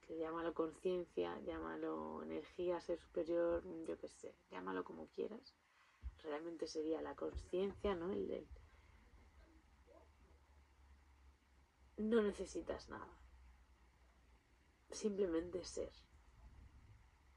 que 0.00 0.16
llámalo 0.16 0.54
conciencia, 0.54 1.38
llámalo 1.40 2.22
energía, 2.22 2.80
ser 2.80 2.98
superior, 2.98 3.62
yo 3.86 3.98
qué 3.98 4.08
sé, 4.08 4.34
llámalo 4.50 4.84
como 4.84 5.08
quieras, 5.08 5.54
realmente 6.22 6.66
sería 6.66 7.02
la 7.02 7.14
conciencia, 7.14 7.94
¿no? 7.94 8.10
El, 8.12 8.30
el, 8.30 8.48
no 11.96 12.22
necesitas 12.22 12.88
nada 12.88 13.23
simplemente 14.94 15.64
ser, 15.64 15.92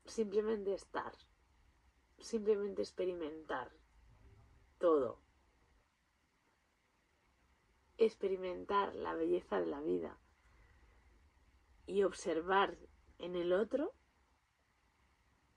simplemente 0.06 0.74
estar, 0.74 1.14
simplemente 2.20 2.82
experimentar 2.82 3.72
todo, 4.78 5.20
experimentar 7.98 8.96
la 8.96 9.16
belleza 9.16 9.60
de 9.60 9.66
la 9.66 9.82
vida 9.82 10.18
y 11.88 12.04
observar 12.04 12.78
en 13.18 13.36
el 13.36 13.54
otro 13.54 13.94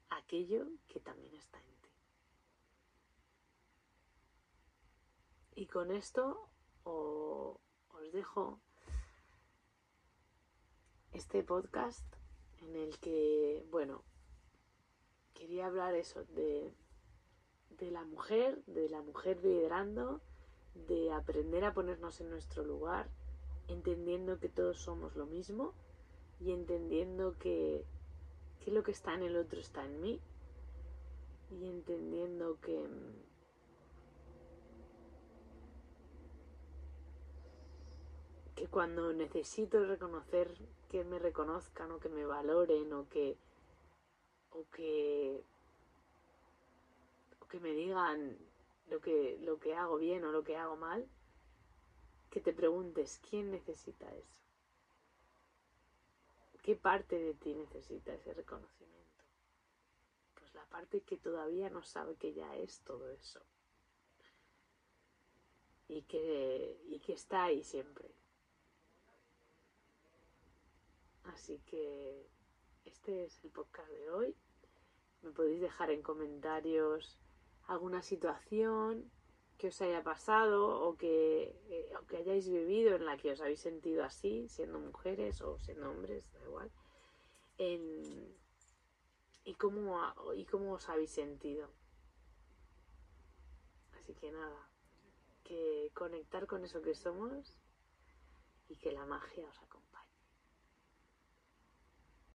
aquello 0.08 0.66
que 0.88 1.00
también 1.00 1.34
está 1.34 1.58
en 1.58 1.74
ti. 1.82 1.90
Y 5.54 5.66
con 5.66 5.90
esto 5.90 6.50
os 6.84 8.12
dejo 8.12 8.60
este 11.12 11.42
podcast 11.42 12.04
en 12.62 12.76
el 12.76 12.98
que, 12.98 13.66
bueno, 13.70 14.02
quería 15.34 15.66
hablar 15.66 15.94
eso 15.94 16.24
de, 16.24 16.72
de 17.78 17.90
la 17.90 18.04
mujer, 18.04 18.62
de 18.66 18.88
la 18.88 19.02
mujer 19.02 19.42
liderando, 19.42 20.20
de 20.74 21.12
aprender 21.12 21.64
a 21.64 21.74
ponernos 21.74 22.20
en 22.20 22.30
nuestro 22.30 22.64
lugar, 22.64 23.08
entendiendo 23.68 24.38
que 24.38 24.48
todos 24.48 24.78
somos 24.78 25.16
lo 25.16 25.26
mismo 25.26 25.74
y 26.40 26.52
entendiendo 26.52 27.36
que, 27.38 27.84
que 28.64 28.70
lo 28.70 28.82
que 28.82 28.92
está 28.92 29.14
en 29.14 29.22
el 29.22 29.36
otro 29.36 29.60
está 29.60 29.84
en 29.84 30.00
mí 30.00 30.20
y 31.50 31.66
entendiendo 31.66 32.58
que 32.60 32.86
que 38.54 38.66
cuando 38.66 39.14
necesito 39.14 39.82
reconocer 39.86 40.54
que 40.90 41.04
me 41.04 41.18
reconozcan 41.18 41.92
o 41.92 42.00
que 42.00 42.08
me 42.08 42.26
valoren 42.26 42.92
o 42.92 43.08
que 43.08 43.38
o 44.50 44.66
que 44.74 45.44
o 47.40 47.46
que 47.46 47.60
me 47.60 47.70
digan 47.70 48.36
lo 48.90 49.00
que 49.00 49.38
lo 49.40 49.60
que 49.60 49.76
hago 49.76 49.96
bien 49.98 50.24
o 50.24 50.32
lo 50.32 50.42
que 50.42 50.56
hago 50.56 50.76
mal 50.76 51.08
que 52.30 52.40
te 52.40 52.52
preguntes 52.52 53.20
quién 53.30 53.52
necesita 53.52 54.06
eso 54.14 54.40
qué 56.64 56.74
parte 56.74 57.16
de 57.18 57.34
ti 57.34 57.54
necesita 57.54 58.12
ese 58.12 58.34
reconocimiento 58.34 58.90
pues 60.34 60.52
la 60.54 60.64
parte 60.66 61.02
que 61.02 61.16
todavía 61.16 61.70
no 61.70 61.82
sabe 61.82 62.16
que 62.16 62.32
ya 62.32 62.56
es 62.56 62.80
todo 62.80 63.10
eso. 63.10 63.40
Y 65.86 66.02
que, 66.02 66.80
y 66.88 67.00
que 67.00 67.12
está 67.14 67.44
ahí 67.44 67.64
siempre 67.64 68.08
Así 71.24 71.58
que 71.66 72.26
este 72.84 73.24
es 73.24 73.44
el 73.44 73.50
podcast 73.50 73.90
de 73.90 74.10
hoy. 74.10 74.36
Me 75.22 75.30
podéis 75.30 75.60
dejar 75.60 75.90
en 75.90 76.02
comentarios 76.02 77.18
alguna 77.66 78.02
situación 78.02 79.10
que 79.58 79.68
os 79.68 79.80
haya 79.82 80.02
pasado 80.02 80.80
o 80.80 80.96
que, 80.96 81.54
eh, 81.68 81.92
o 82.00 82.06
que 82.06 82.16
hayáis 82.16 82.48
vivido 82.48 82.96
en 82.96 83.04
la 83.04 83.18
que 83.18 83.32
os 83.32 83.40
habéis 83.40 83.60
sentido 83.60 84.04
así, 84.04 84.48
siendo 84.48 84.78
mujeres 84.78 85.42
o 85.42 85.58
siendo 85.58 85.90
hombres, 85.90 86.32
da 86.32 86.42
igual. 86.44 86.70
Y, 89.44 89.54
cómo, 89.58 90.00
y 90.34 90.46
cómo 90.46 90.72
os 90.72 90.88
habéis 90.88 91.10
sentido. 91.10 91.68
Así 93.98 94.14
que 94.14 94.32
nada, 94.32 94.70
que 95.44 95.90
conectar 95.92 96.46
con 96.46 96.64
eso 96.64 96.80
que 96.80 96.94
somos 96.94 97.54
y 98.68 98.76
que 98.76 98.92
la 98.92 99.04
magia 99.04 99.46
os. 99.46 99.69